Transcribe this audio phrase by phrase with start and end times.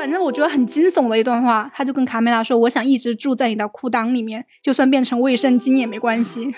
[0.00, 6.54] 反正我觉得很惊悚的一段话，他就跟卡梅拉说：“我想一直住在你的裤裆里面，就算变成卫生巾也没关系。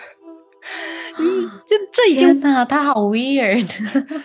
[1.18, 3.66] ”嗯，这这已经呐，他好 weird，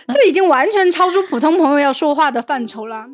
[0.06, 3.06] 这已经完全超出普通朋友要说话的范畴了。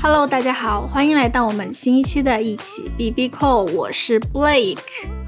[0.00, 4.78] Hello，大家好，欢迎来到我们新一期的一起 B B Call，我是 Blake，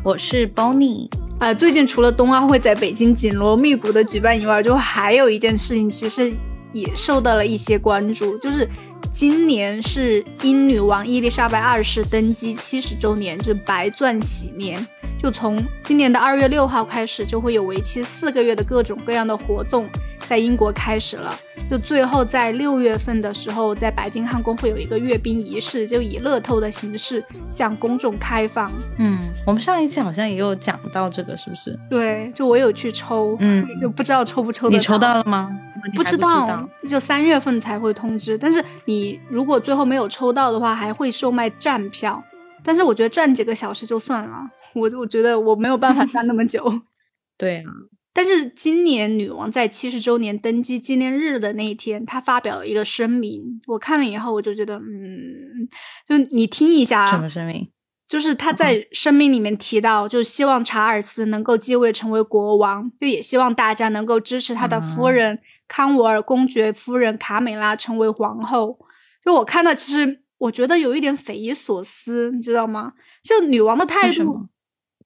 [0.03, 1.11] 我是 Bonnie。
[1.41, 6.31] 呃，最近除了冬奥会在北京紧锣密鼓的举办以外，就还有一件事情，其实
[6.75, 8.69] 也受到了一些关注，就是
[9.11, 14.87] 今年是英女王伊丽莎白二世登基七十周年，就白钻禧年，
[15.23, 19.89] 就从今年的二月六号开始，就会有为期四个月的各种各样的活动。
[20.29, 21.35] 在英国开始了，
[21.69, 28.71] 就最后在六月份的时候，在白金汉宫会有一个阅兵仪式，就以乐透的形式向公众开放。
[28.99, 31.77] 嗯，我们上一期好像也有讲到这个，是不是？
[31.91, 34.71] 对，就我有去抽，嗯，就不知道抽不抽。
[34.71, 35.51] 你抽到了吗？
[35.97, 38.39] 不知道，就三月份才会通知。
[38.39, 42.23] 但是你如果最后没有抽到的话，还会售卖站票。
[42.63, 46.81] 但是我觉得站几个小时就算了，我我觉得我没有办法站那么久。
[47.39, 47.65] 对啊。
[48.13, 53.61] 但是今年女王在七十周年登基纪念日的那一天，她发表了一个声明。
[53.69, 55.69] 我看了以后，我就觉得，嗯，
[56.09, 57.71] 就你听一下什么声明？
[58.09, 65.39] 就是她在声明里面提到，就希望查尔斯能够继位成为国王，就也希望大家能够支持他的夫人
[65.69, 68.77] 康沃尔公爵夫人卡美拉成为皇后。
[69.25, 72.93] 就我看到，其实我觉得有一点匪夷所思，你知道吗？
[73.23, 74.49] 就女王的态度，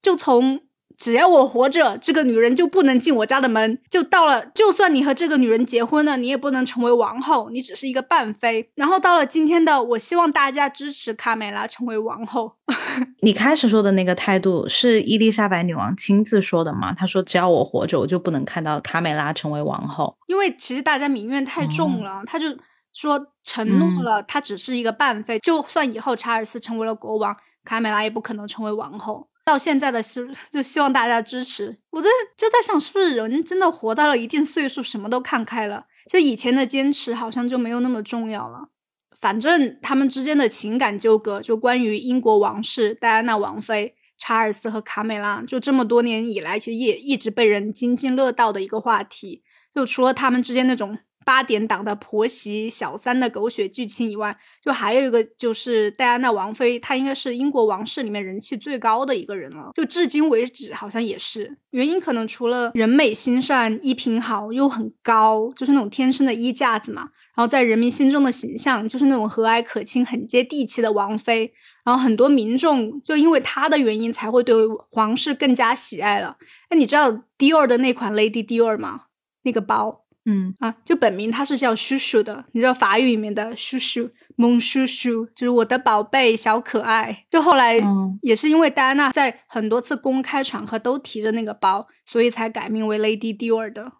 [0.03, 0.63] 就从。
[0.97, 3.77] 只要我活着，这个女人就不能进我家的门。
[3.91, 8.71] 就到了，就算你和这个女人结婚了，你也不能成为王后，你只是一个半妃。
[8.77, 12.53] 然后到了今天的，我希望大家支持卡梅拉成为王后。
[13.23, 16.95] 你开始说的那个态度是伊丽莎白女王亲自说的吗？
[16.95, 20.17] 她说只要我活着，我就不能看到卡梅拉成为王后。
[20.29, 22.47] 因为其实大家民怨太重了，她就
[22.95, 29.29] 说承诺了，他只是一个伴妃，就算以后查尔斯成为了国王，卡梅拉也不可能成为王后。
[29.45, 31.77] 到现在的是， 就希望大家支持。
[31.91, 35.85] 我这就在想，是不是人真的活到了一定岁数，什么都看开了？
[36.09, 38.69] 就以前的坚持好像就没有那么重要了。
[39.21, 49.43] 反正他们之间的情感纠葛，就关于英国王室戴安娜王妃、查尔斯和卡梅拉，就这么多年以来，其实也一直被人津津乐道的一个话题。
[49.75, 50.97] 就除了他们之间那种。
[51.25, 59.71] 八点档的婆媳小三的狗血剧情以外，就还有一个就是戴安娜王妃，她应该是英国王室里面人气最高的一个人了。
[59.75, 67.11] 就至今为止，好像也是原因，可能除了人美心善、衣品好又很高，就是那种天生的衣架子嘛。
[67.35, 71.53] 然后在人民心中的形象就是那种和蔼可亲、很接地气的王妃。
[71.85, 74.55] 然后很多民众就因为她的原因才会对
[74.91, 76.37] 皇室更加喜爱了。
[76.69, 79.07] 哎，你知道 Dior 的那款 Lady Dior 吗？
[79.43, 80.04] 那个包。
[80.27, 87.27] 嗯啊，就本名他是叫叔叔的，你知道法语里面的叔叔，蒙叔叔，就是我的宝贝小可爱。
[87.31, 87.79] 就后来
[88.23, 93.93] 也是因为戴安娜在很多次公开场合都提着那个包，所以才改名为 Lady Dior 的，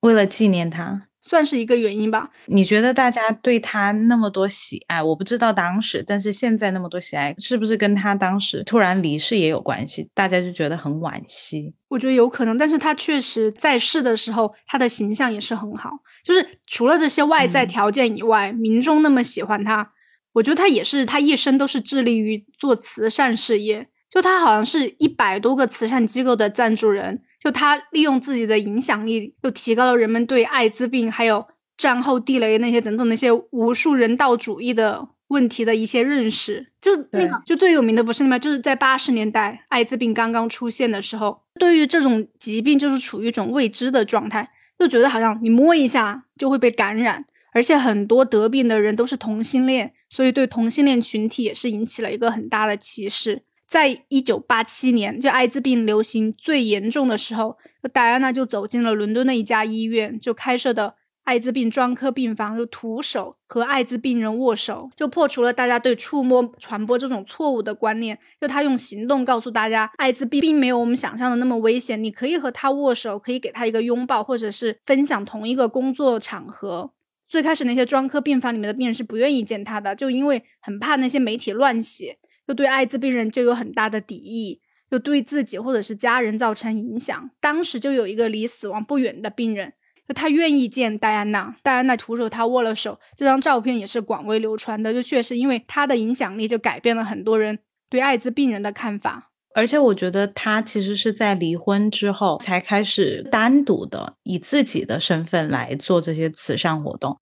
[0.00, 1.08] 为了纪念她。
[1.26, 2.30] 算是一个原因吧。
[2.46, 10.10] 你觉得大家对他那么多喜爱，我不知道当时，但是现在那么多喜爱，是不是跟他当时突然离世也有关系？
[10.14, 11.74] 大家就觉得很惋惜。
[11.88, 15.90] 我觉得有可能，但是他确实在世的时候，他的形象也是很好。
[16.22, 19.92] 就是除了这些外在条件以外，民众那么喜欢他，
[20.34, 23.88] 我觉得他也是他一生都是致力于做慈善事业。
[24.10, 27.22] 就他好像是一百多个慈善机构的赞助人。
[27.44, 31.46] 就他利用自己的影响力，又提高了人们对艾滋病还有
[31.76, 36.68] 战后地雷那些等等那些无数人道主义的问题的一些认识。
[36.80, 38.38] 就那个，就最有名的不是吗？
[38.38, 53.42] 就是在八十年代艾滋病刚刚出现的时候，对于这种疾病就是处于一种未知的状态，就觉得好像你摸一下就会被感染，而且很多得病的人都是同性恋，所以对同性恋群体也是引起了一个很大的歧视。
[53.74, 57.56] 在一九八七年，就艾滋病流行最严重的时候，
[57.92, 60.94] 戴安娜就走进了伦敦的一家医院，就开设的
[61.24, 68.16] 艾滋病专科病房，就徒手和艾滋病人握手，就破除了大家对触摸传播这种错误的观念。
[68.40, 76.92] 就他用行动告诉大家，艾滋病并没有我们想象的那么危险，你可以和他握手，可以给他一个拥抱，或者是分享同一个工作场合。
[77.26, 82.18] 最开始那些专科病房里面的病人是不愿意见他的，就因为很怕那些媒体乱写。
[82.46, 84.60] 又对艾滋病人就有很大的敌意，
[84.90, 87.30] 又对自己或者是家人造成影响。
[87.40, 89.72] 当时就有一个离死亡不远的病人，
[90.06, 94.92] 就他愿意见戴安娜，戴安娜徒手他握了手，这张照片也是广为流传的。
[94.92, 97.58] 就确实因为他的影响力，就改变了很多人
[97.88, 99.30] 对艾滋病人的看法。
[99.56, 107.20] 而且我觉得他其实是在离婚之后才开始单独的以自己的身份来做这些慈善活动。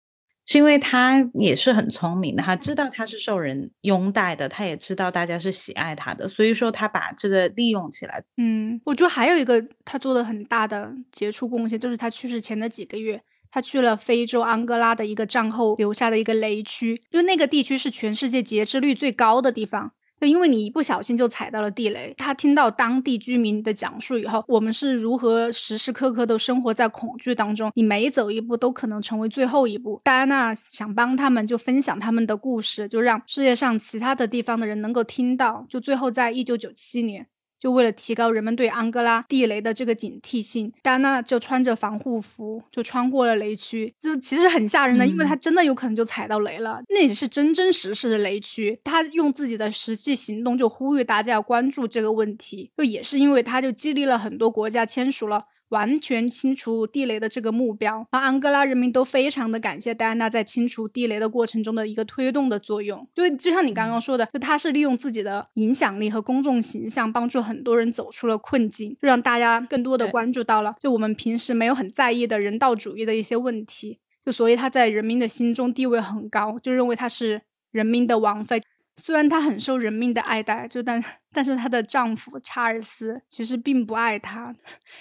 [0.52, 8.22] 是因为他也是很聪明的，他知道他是受人拥戴的，他也知道大家是喜爱他的，所以说他把这个利用起来。
[8.36, 19.92] 嗯，我觉得还有一个他做的很大的杰出贡献，就是他去世前的几个月，他去了非洲安哥拉的一个战后留下的一个雷区，因为那个地区是全世界截肢率最高的地方。
[20.22, 30.00] 就因为你一不小心就踩到了地雷，他听到当地居民的讲述以后，我们是如何时时刻刻都生活在恐惧当中，你每走一步都可能成为最后一步。
[30.04, 35.66] 戴安娜想帮他们，就分享他们的故事，就让世界上其他的地方的人能够听到。
[35.68, 37.26] 就最后在一九九七年。
[37.62, 46.82] 就为了提高人们对安哥拉地雷的这个警惕性，戴安娜就穿着防护服就穿过了雷区，就其实很吓人的，因为她真的有可能就踩到雷了。
[46.88, 55.44] 那也是真真实实的雷区，她用自己的实际行动就呼吁大家要关注这个问题，就也是因为她就激励了很多国家签署了。
[55.72, 63.08] 完全清除地雷的这个目标，而安哥拉人民都非常的感谢戴安娜在清除地雷的过程中的一个推动的作用。
[63.14, 73.98] 就就像你刚刚说的，就她是利用自己的影响力和公众形象，帮助很多人走出了困境，让大家更多的关注到了就我们平时没有很在意的人道主义的一些问题。
[74.24, 78.62] 就所以她在人民的心中地位很高，就认为她是人民的王妃。
[79.00, 81.02] 虽然她很受人民的爱戴，就但
[81.32, 84.54] 但是她的丈夫查尔斯其实并不爱她。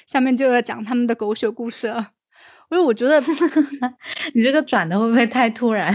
[0.06, 2.12] 下面就要讲他们的狗血故事了，
[2.72, 3.22] 因为我觉得
[4.34, 5.94] 你这个转的会不会太突然？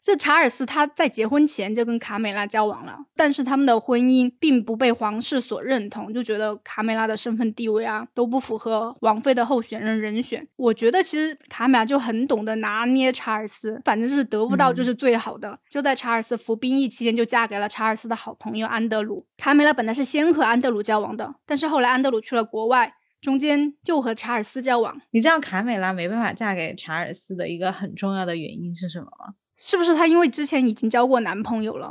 [0.00, 10.46] 这查尔斯他在结婚前就跟卡美拉交往了，但是他们的婚姻并不被皇室所认同，就觉得卡美拉的身份地位啊都不符合王妃的候选人人选。
[10.56, 15.58] 我觉得其实卡美拉就很懂得拿捏查尔斯，反正就是得不到就是最好的。
[15.68, 19.26] 就在查尔斯服兵役期间，就嫁给了查尔斯的好朋友安德鲁。
[19.36, 25.00] 卡美拉本来是先和安德鲁交往的，但是后来安德鲁去了国外，中间又和查尔斯交往。
[25.10, 29.34] 你知道卡美拉没办法嫁给查尔斯的一个很重要的原因是什么吗？
[29.58, 31.90] 是不是她因为之前已经交过男朋友了？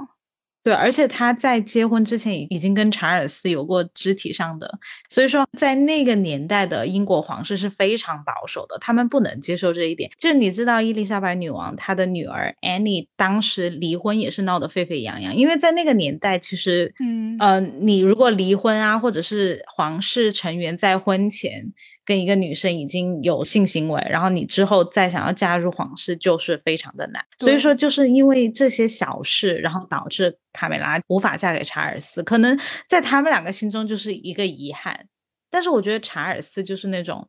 [0.64, 4.80] 对，而且她在结婚之前已已经跟查尔斯有过肢体上的，
[5.10, 10.12] 所以说在那个年代的英国皇室是非常保守的，他们不能接受这一点。
[10.19, 21.72] 就你知道，伊丽莎白女王她的女儿 Annie 当时离婚也是闹得沸沸扬扬，因为在那个年代，其实，嗯呃，你如果离婚啊，或者是皇室成员在婚前。
[22.07, 27.21] 跟一个女生已经有性行为，然后你之后再想要加入皇室，就是非常的难。
[27.38, 32.57] 所以说，就是因为这些小事，然后导致卡梅拉无法嫁给查尔斯，可能
[32.88, 35.07] 在他们两个心中就是一个遗憾。
[35.50, 37.27] 但是我觉得查尔斯就是那种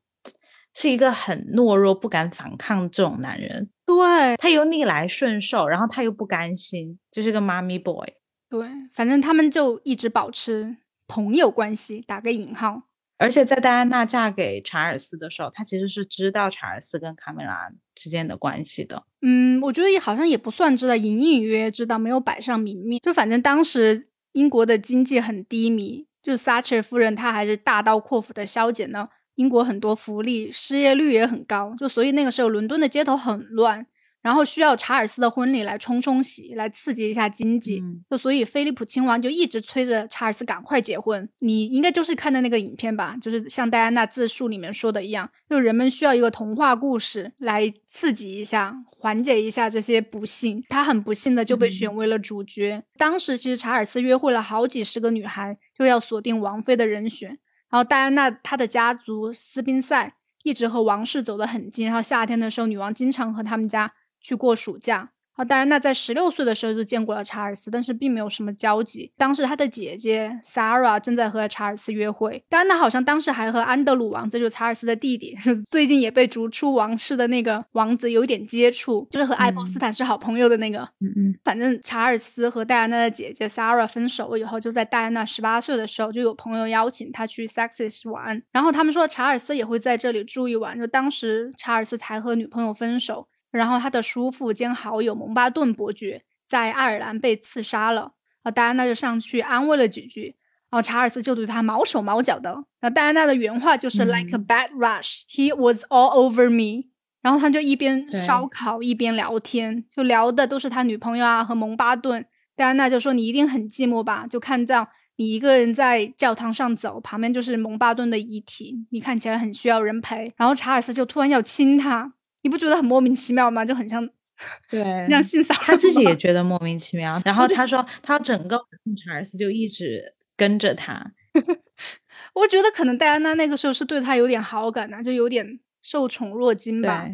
[0.75, 3.69] 是一个很懦弱、不敢反抗这种男人。
[3.85, 8.07] 对他又逆来顺受，然后他又不甘心，就是个妈咪 boy。
[8.49, 10.77] 对，反正他们就一直保持
[11.09, 12.83] 朋友关系，打个引号。
[13.19, 19.03] 而且在戴安娜嫁给查尔斯的时候，她其实是知道查尔斯跟卡梅拉之间的关系的。
[19.23, 23.01] 嗯，我觉得也好像也不算知道，隐隐约约知道，没有摆上明面。
[23.01, 31.75] 就反正当时英国的经济很低迷，就撒切尔夫人她还是大刀阔斧的削减了英国很多福利，失业率也很高。
[31.79, 33.87] 就所以那个时候伦敦的街头很乱。
[34.21, 37.83] 然后需要查尔斯的婚礼来冲冲喜，来刺激一下经济。
[38.11, 41.29] 就所以菲利普亲王就一直催着查尔斯赶快结婚。
[41.39, 43.17] 你应该就是看的那个影片吧？
[43.23, 50.63] 就是像戴安娜自述里面说的一样，就人们需要一个童话故事来刺激一下，缓解一下这些不幸。
[50.69, 52.83] 他很不幸的就被选为了主角。
[52.97, 57.39] 当时其实查尔斯约会了好几十个女孩，就要锁定王妃的人选。
[57.71, 61.87] 然后戴安娜她的家族斯宾塞一直和王室走得很近。
[61.87, 63.93] 然后夏天的时候，女王经常和他们家。
[64.29, 65.13] 去过暑假。
[65.33, 69.13] 好，戴安娜在十六岁的时候就见过了查尔斯，但是并没有什么交集。
[69.17, 72.43] 当时她的姐姐 Sarah 正在和查尔斯约会。
[72.49, 75.37] 戴安娜好像当时还和安德鲁王子，就是查尔斯的弟弟，
[75.71, 80.81] 最近也被逐出王室的那个王子有点接触，就是和爱泼斯坦是好朋友的那个。
[81.01, 81.35] 嗯嗯。
[81.45, 90.77] 反正查尔斯和戴安娜的姐姐 Sarah 分手了以后，就在戴安娜十八岁的时候，就有朋友邀请她去 Sussex 玩，然后他们说查尔斯也会在这里住一晚。
[90.77, 93.29] 就当时查尔斯才和女朋友分手。
[93.51, 98.13] 然后他的叔父兼好友蒙巴顿伯爵在爱尔兰被刺杀了，
[98.43, 100.35] 啊，戴安娜就上去安慰了几句，
[100.71, 102.65] 然后查尔斯就对他毛手毛脚的。
[102.81, 106.89] 那戴安娜的原话就是 “like a bad rush, he was all over me”。
[107.21, 112.25] 然后他就一边烧烤一边聊天，就聊的都是他女朋友啊和蒙巴顿。
[112.55, 114.25] 戴安娜就说：“你一定很寂寞吧？
[114.31, 122.15] 就看到你一个人在教堂上走，旁边就是蒙巴顿的遗体，你看起来很需要人陪。”然后查尔斯就突然要亲她。
[122.43, 123.65] 你不觉得很莫名其妙吗？
[123.65, 124.09] 就很像，
[124.71, 125.61] 对，让性骚扰。
[125.61, 127.21] 他自己也觉得莫名其妙。
[127.25, 128.57] 然后他说，他整个
[129.05, 131.13] 查尔斯就一直跟着他。
[132.35, 137.07] 我觉得可能戴安娜那个时候是对他有点好感的，就有点受宠若惊吧。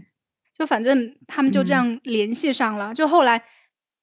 [0.56, 2.94] 就反正他们就这样联系上了。
[2.94, 3.42] 就后来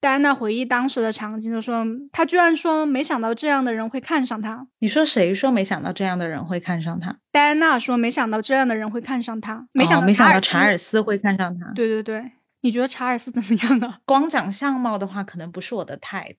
[0.01, 4.67] 戴安娜回忆当时的场景，就说她居然说没想到这样的人会看上她。
[4.79, 7.15] 你说谁说没想到这样的人会看上她？
[7.31, 11.71] 戴安娜说没想到这样的人会看上她，没想没想到查尔斯会看上她。
[11.75, 12.31] 对对对。
[12.63, 13.99] 你觉得查尔斯怎么样啊？
[14.05, 16.35] 光讲相貌的话，可能不是我的 type。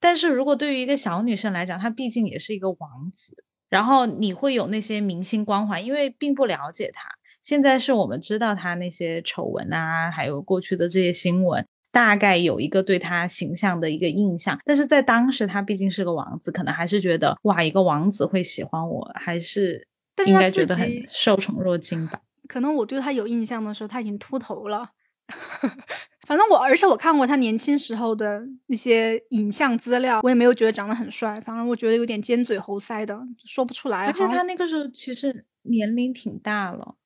[0.00, 7.08] 但是如果对于一个小女生来讲，她毕竟也是一个王子，然后你会有那些明星光环，因为并不了解他。
[7.40, 14.58] 现在是我们知道他那些丑闻啊，还有过去的这些新闻，大概有一个对他形象的一个印象。
[14.64, 19.86] 但是在当时，他毕竟是个王子，可能还是觉得哇，一个王子会喜欢我，还是
[20.26, 22.20] 应该觉得很受宠若惊吧？
[22.48, 24.88] 可能我对他有印象的时候，他已经秃头了。
[26.26, 31.40] 反正我，而且我看过他年轻时候的那些影像资料，我也没有觉得长得很帅。
[31.40, 34.06] 反正我觉得有点尖嘴猴腮的，说不出来。
[34.06, 36.96] 而且他那个时候其实年龄挺大了，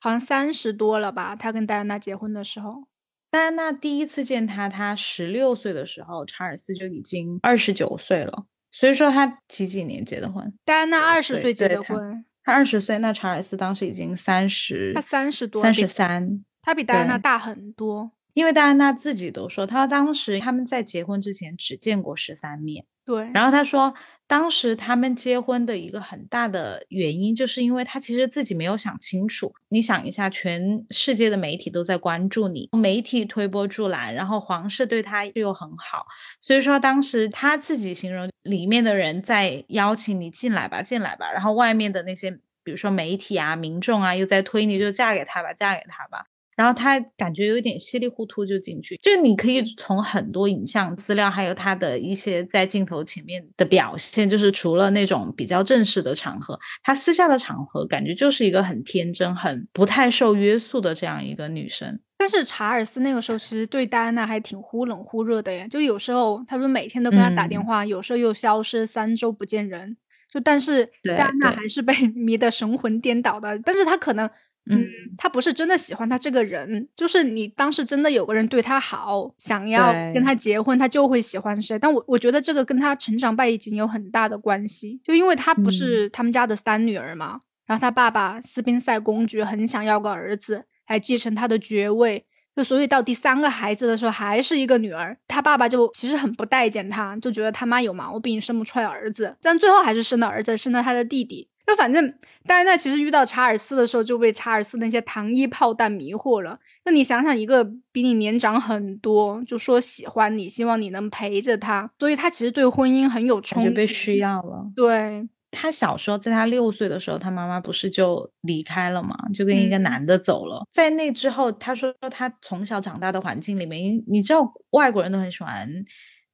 [0.00, 1.36] 好像三十多了吧？
[1.36, 2.84] 他跟戴安娜结婚的时候，
[3.30, 8.46] 戴安娜第一次见他，他十六岁的时候，查尔斯就已经二十九岁了。
[8.72, 10.52] 所以说他几几年结的婚？
[10.64, 16.44] 戴安娜二十岁结的婚，他二十岁，那查尔斯当时已经三十，他三十多，三十三。
[16.62, 22.84] 他比戴安娜大很多，因为戴安娜自己都说，她当时他们在结婚之前只见过十三面。
[23.06, 23.94] 对，然后他说，
[24.26, 29.54] 当时他们结婚的一个很大的原因，就是因为他其实自己没有想清楚。
[29.68, 36.04] 你想一下，全世界的媒体都在关注你，媒体推波助澜，然后皇室对他又很好，
[36.40, 42.32] 所以说当时他自己形容，里面的人在邀请你进来吧，进来吧，然后外面的那些，
[42.64, 46.26] 比如说媒体啊、民众啊，又在推你，就嫁给他吧，嫁给他吧。
[46.56, 62.00] 然后他感觉有点稀里糊涂就进去，就你可以从很多影像资料，还有他的一些在镜头前面的表现，就是除了那种比较正式的场合，他私下的场合感觉就是一个很天真、很不太受约束的这样一个女生。
[62.16, 69.94] 但是查尔斯那个时候其实对戴安娜还挺忽冷忽热的耶，就有时候他们每天都跟他打电话，有时候又消失三周不见人，
[70.32, 74.30] 就但是戴安娜还是被 迷得神魂颠倒的，但是他可能。
[74.68, 74.84] 嗯，
[75.16, 81.78] 他不是真的喜欢他这个人，就是你当时真的有个人对他好，想要跟他结婚，他就会喜欢谁。
[81.78, 101.48] 但我我觉得这个跟他成长背景有很大的关系，就因为他不是他们家的三女儿嘛，然后他爸爸斯宾塞公爵很想要个儿子来继承他的爵位，就所以到第三个孩子的时候还是一个女儿，他爸爸就其实很不待见他，就觉得他妈有毛病，生不出来儿子，但最后还是生了儿子，生了他的弟弟。
[101.66, 102.14] 就反正
[102.46, 106.60] 戴安娜其实遇到查尔斯的时候，就被查尔斯那些糖衣炮弹迷惑了。
[106.84, 114.70] 那你想想，一个比你年长很多，就说喜欢你，希望你能陪着他，所以他其实对婚姻很有憧憬，被需要了。
[114.76, 120.64] 对他小时候，在他六岁的时候，他妈妈不是就离开了嘛，就跟一个男的走了。
[120.70, 125.68] 在那之后，他说他从小长大的环境里面，你知道外国人都很喜欢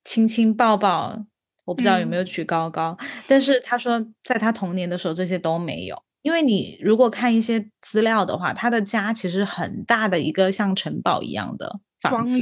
[0.05, 1.25] 亲亲抱抱。
[1.65, 2.97] 我不知道有没有举高高，
[3.29, 12.39] 但是他说在他童年的时候这些都没有，因为你如果看一些资料的话，他的家其实很大的一个像城堡一样的房子，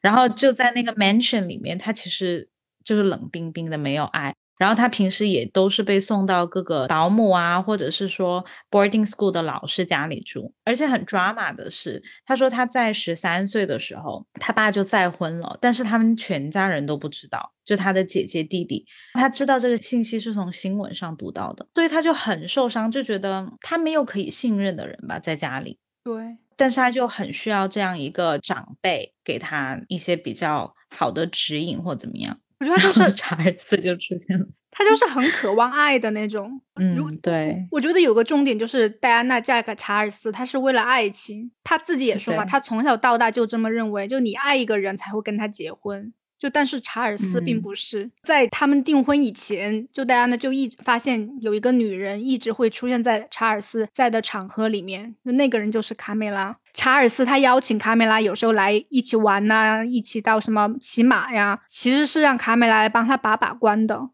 [0.00, 2.48] 然后就在那个 mansion 里面，他其实
[2.84, 4.34] 就是冷冰冰的，没有爱。
[4.60, 10.52] 然后他平时也都是被送到各个保姆啊，或者是说 boarding school 的老师家里住。
[10.64, 25.78] 而且很 drama 的是，他说他在十三岁的时候，他爸就再婚了，但是他们全家人都不知道，就他的姐姐弟弟，他知道这个信息是从新闻上读到的，所以他就很受伤，就觉得他没有可以信任的人吧，在家里。
[26.04, 32.38] 对，但是他就很需要这样一个长辈给他一些比较好的指引或怎么样。
[32.60, 36.60] 我觉得他就是查尔斯就出现了，他就是很渴望爱的那种。
[36.76, 37.66] 嗯，对。
[37.70, 41.50] 我觉得有个重点就是戴安娜嫁给查尔斯，他是为了爱情。
[41.64, 46.12] 她自己也说嘛，她从小到大就这么认为，就你爱一个人才会跟他结婚。
[46.38, 56.56] 就但是查尔斯并不是在他们订婚以前，就戴安娜就一直发现有一个女人一直会出现在查尔斯在的场合里面，就那个人就是卡梅拉。
[56.72, 64.10] 查尔斯他邀请卡梅拉有时候来一起玩呐，一起到什么骑马呀，其实是让卡梅拉来帮他把把关的。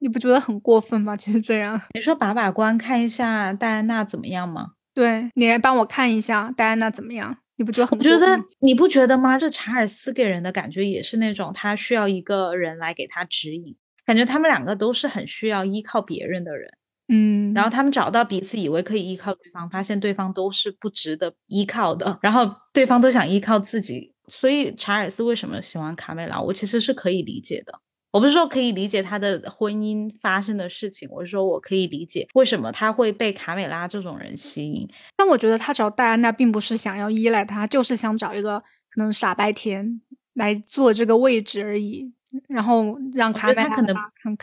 [0.00, 1.14] 你不觉得很过分吗？
[1.16, 4.72] 其实这样，你说把把关，看一下戴安娜怎么样吗？
[4.94, 7.36] 对你来帮我看一下戴安娜怎么样。
[7.56, 7.98] 你不觉得很？
[7.98, 8.26] 我觉得
[8.60, 9.38] 你不觉得吗？
[9.38, 13.76] 这查尔斯给人的感觉也是那种他需要一个人来给他指引，
[14.06, 16.72] 感觉他们两个都是很需要依靠别人的人。
[17.12, 24.14] 嗯，然后他们找到彼此，以为可以依靠对方，发现对方都是不值得依靠的，然后对方都想依靠自己。
[24.28, 27.80] 所以查尔斯为什么喜欢卡梅拉，我其实是可以理解的。
[28.12, 34.88] 我不是说可以理解他的婚姻发生的事情，我是说我可以理解为什么他会被卡美拉这种人吸引。
[35.16, 40.00] 但我觉得他找戴安娜并不是想要依赖他，就是想找一个可能傻白甜
[40.34, 42.12] 来做这个位置而已，
[42.48, 43.96] 然后让卡美拉可能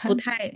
[0.03, 0.53] 不太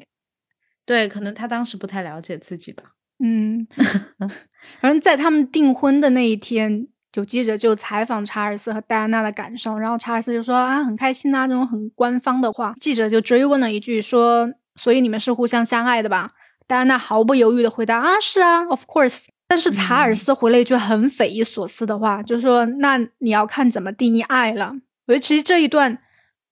[0.86, 2.96] 对，可能他当时不太了解自己吧。
[3.24, 3.68] 嗯，
[4.82, 6.88] 反正在他们订婚的那一天。
[7.12, 12.74] 就记者就采访查尔斯和戴安娜的感受，然后查尔斯就说啊很开心啊这种很官方的话。
[12.80, 16.30] 记者就追问了一句说，所以你们是互相相爱的吧？
[16.68, 19.26] 戴安娜毫不犹豫的回答啊是啊，of course。
[19.50, 24.72] 但是查尔斯回了一句很匪夷所思的话，就是说那你要看怎么定义爱了。
[25.08, 25.94] 我觉得其实这一段《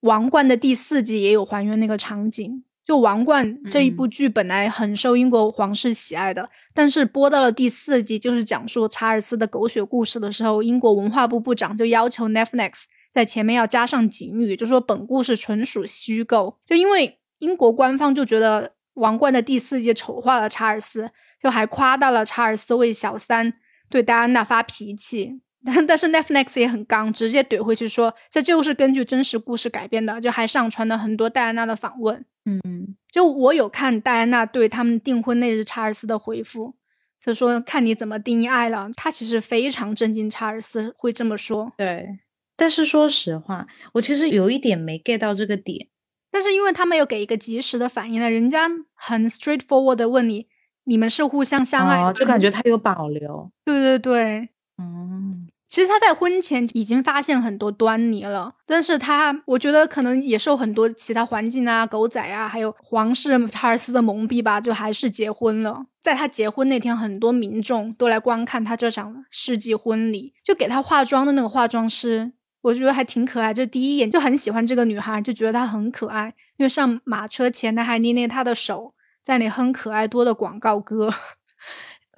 [0.00, 2.64] 王冠》的第四季也有还原那个场景。
[2.90, 16.58] 就《王冠》这一部剧本来很受英国皇室喜爱的，但是播到了第四季，就是讲述查尔斯的狗血故事的时候，英国文化部部长就要求 Netflix 在前面要加上警语，就说本故事纯属虚构。
[16.66, 23.52] 就因为英国官方就觉得《王冠》的第四季丑化了查尔斯，就还夸大了查尔斯为小三
[23.88, 25.40] 对戴安娜发脾气。
[25.64, 32.24] 但但是 Netflix 也很刚，直接怼回去说这就是根据真实故事改编的，就还上传了很多戴安娜的访问。
[32.46, 36.74] 嗯，就我有看戴安娜对他们订婚那日查尔斯的回复，
[37.22, 38.90] 他说看你怎么定义爱了。
[38.96, 41.72] 他其实非常震惊查尔斯会这么说。
[41.76, 42.18] 对，
[42.56, 45.88] 但是说实话，我其实有一点没 get 到这个点。
[46.30, 50.46] 但是因为他没有给一个及时的反应了，人家很 straightforward 的问你，
[50.84, 53.52] 你们是互相相爱，就感觉他有保留。
[53.64, 54.48] 对对对，
[54.78, 55.39] 嗯。
[55.70, 65.86] 其实他在婚前已经发现很多端倪了，但是他我觉得可能也受很多其他环境啊、狗仔啊，还有皇室查尔斯的蒙蔽吧，就还是结婚了。
[66.00, 73.54] 在他结婚那天，很多民众都来观看他这场世纪婚礼，就给他化妆的那个化妆师，我觉得还挺可爱。
[73.54, 76.34] 就第一眼就很喜欢这个女孩，就觉得她很可爱。
[76.56, 78.90] 因为上马车前，他还捏捏她的手，
[79.22, 81.14] 在那哼可爱多的广告歌。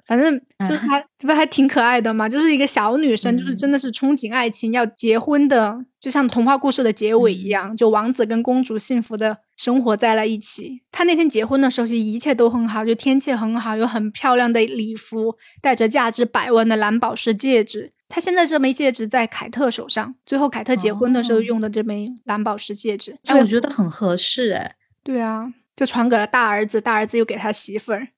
[0.05, 2.27] 反正就是她，这不还挺可爱的嘛？
[2.27, 10.81] 就是一个小女生，就是真的是憧憬爱情、要结婚的，就像童话故事的结尾一样，就王子跟公主幸福的生活在了一起。
[10.91, 17.93] 她那天结婚的时候，其实一切都很好，就天气很好，有很漂亮的礼服，戴着价值百万的蓝宝石戒指。
[18.09, 28.09] 她现在这枚戒指在凯特手上，最后凯特结婚的时候用的这枚蓝宝石戒指，哎，我觉得很合适，哎，对啊，就传给了大儿子，大儿子又给他媳妇儿。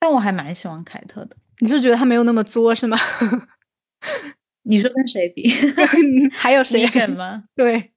[0.00, 1.36] 但我还蛮喜欢凯特的。
[1.60, 2.96] 你是觉得他没有那么作是吗？
[4.64, 5.48] 你说跟谁比？
[6.32, 7.44] 还有谁肯吗？
[7.54, 7.92] 对，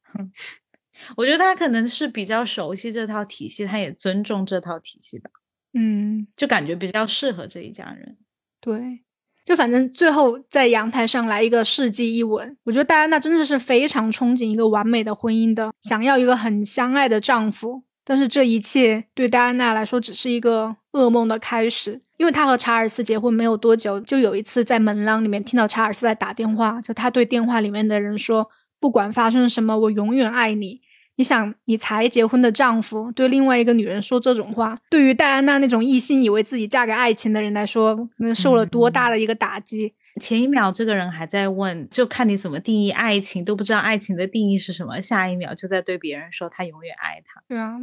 [1.18, 5.30] 我觉得他可能是比较熟悉这套体系，他也尊重这套体系吧。
[5.74, 8.18] 嗯，就感觉比较适合这一家人。
[8.60, 9.04] 对，
[9.46, 17.84] 就反正最后在阳台上来一个世纪一吻，我觉得戴安娜真的是非常憧憬一个完美的婚姻的，想要一个很相爱的丈夫。
[18.06, 30.82] 但是这一切对戴安娜来说只是一个噩梦的开始，因为她和查尔斯结婚没有多久，就有一次在门廊里面听到查尔斯在打电话，就他对电话里面的人说：“不管发生什么，我永远爱你。”
[31.16, 39.94] 你想，你才结婚的丈夫对另外一个女人说这种话，对于戴安娜那种一心以为自己嫁给爱情的人来说，那受了多大的一个打击？
[40.22, 45.02] 前一秒这个人还在问，就看你怎么定义爱情，都不知道爱情的定义是什么。
[45.02, 47.42] 下一秒就在对别人说他永远爱他。
[47.48, 47.78] 对啊，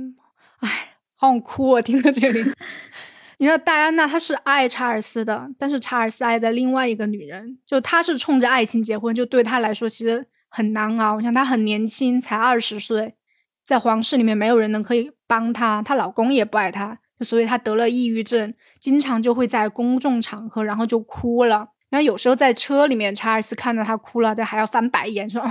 [0.61, 1.83] 唉，好想哭啊！
[1.83, 2.45] 听到这里，
[3.39, 11.21] 你说戴安娜她是爱查尔斯的，但是查尔斯爱的另外一个女人，就她是冲着爱情结婚，就对她来说其实很难熬。
[11.21, 13.17] 像她很年轻，才二十岁，
[13.65, 21.71] 在皇室里面没有人能可以帮她，她老公也不爱她，所以她得了抑郁症，经常就会在公众场合然后就哭了。
[21.91, 25.51] 然后有时候在车里面，查尔斯看到他哭了，他还要翻白眼说：“哦，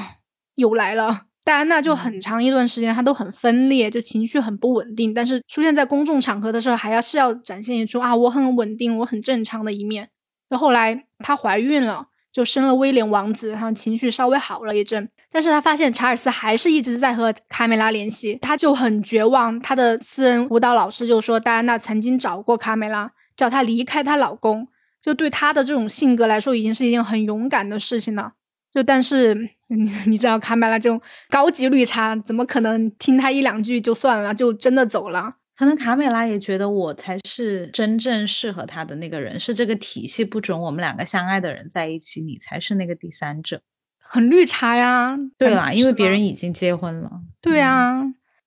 [0.56, 5.12] 又来了。”戴安娜就很长一段时间，她都很分裂，就情绪很不稳定。
[5.13, 10.10] 但是出现在公众场合的时候，还要是要展现一出啊，我很稳定，我很正常的一面。
[10.49, 15.10] 就后来她怀孕了，就生了威廉王子，然后情绪稍微好了一阵。
[15.32, 19.60] 但是她发现查尔斯还是一直在和卡梅拉联系，她就很绝望。
[19.60, 24.67] 她的私人舞蹈老师就说，戴安娜曾经找过卡梅拉，叫她离开她老公。
[25.02, 28.34] 就对他的这种性格来说，已经是一件很勇敢的事情了。
[28.72, 29.34] 就但是
[29.68, 35.36] 你 你知道，卡麦拉这种高级绿茶，怎么可能听他一两句就算了，就真的走了？
[35.58, 43.62] 可能卡美拉也觉得我才是真正适合他的那个人，是这个体系不准我们两个相爱的人在一起，你才是那个第三者，
[43.98, 45.18] 很绿茶呀。
[45.38, 47.12] 对啦，因为别人已经结婚了。
[47.42, 48.04] 对啊。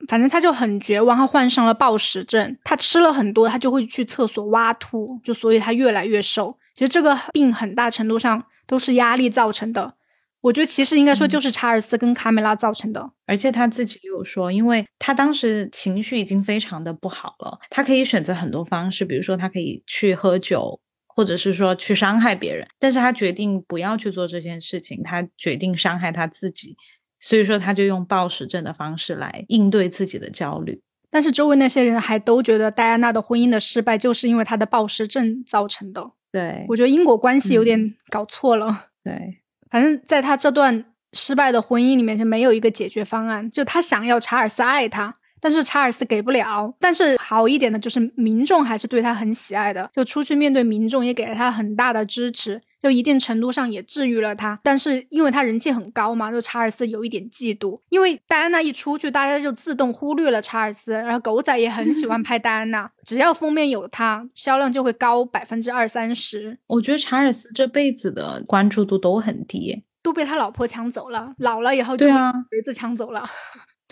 [0.09, 6.59] 反正他就很绝望，他患上了暴食症，他吃了很多，他就会去厕所挖吐，就所以他越来越瘦。
[6.75, 9.95] 其实这个病很大程度上都是压力造成的。
[10.41, 13.13] 我觉得其实应该说就是查尔斯跟卡梅拉造成的。
[13.27, 26.75] 而且他自己有说，因为他当时情绪已经非常的不好了，他可以选择很多方式，比如说他可以去喝酒，或者是说去伤害别人，但是他决定不要去做这件事情，他决定伤害他自己，
[27.23, 30.83] 所以说他就用暴食症的方式来应对自己的焦虑。
[31.09, 36.11] 但是周围那些人还都觉得戴安娜的婚姻的失败就是因为她的暴食症造成的。
[36.33, 38.87] 对，我觉得因果关系有点搞错了。
[39.05, 45.19] 对，反正在他这段失败的婚姻里面就没有一个解决方案，就他想要查尔斯爱他。
[45.43, 54.61] 但是查尔斯给不了，但是好一点的就是民众还是对他很喜爱的，就出去面对民众也给了他很大的支持，就一定程度上也治愈了他。
[54.63, 66.57] 但是因为他人气很高嘛，就查尔斯有一点嫉妒，因为戴安娜一出去，大家就自动忽略了查尔斯，然后狗仔也很喜欢拍戴安娜，只要封面有他，销量就会高百分之二三十。
[66.69, 73.29] 我觉得查尔斯这辈子的关注度都很低，都被他老婆抢走了，老了以后就被，儿子抢走了。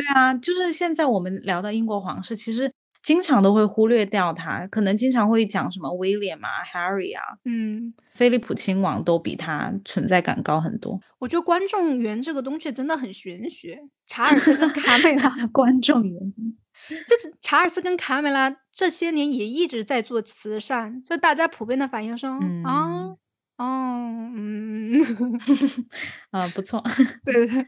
[0.00, 10.98] 对啊，就是现在我们聊到英国皇室，其实经常都会忽略掉他，可能经常会讲什么威廉啊、Harry 啊，嗯，菲利普亲王都比他存在感高很多。
[11.18, 13.78] 我觉得观众缘这个东西真的很玄学。
[14.06, 16.20] 查尔斯跟卡梅拉， 观众缘，
[17.06, 22.30] 就是查尔斯跟卡梅拉这些年也一直在做慈善，就大家普遍的反应说
[22.64, 23.16] 啊。
[23.60, 24.90] 哦，嗯，
[26.32, 26.82] 啊，不错，
[27.26, 27.66] 对对，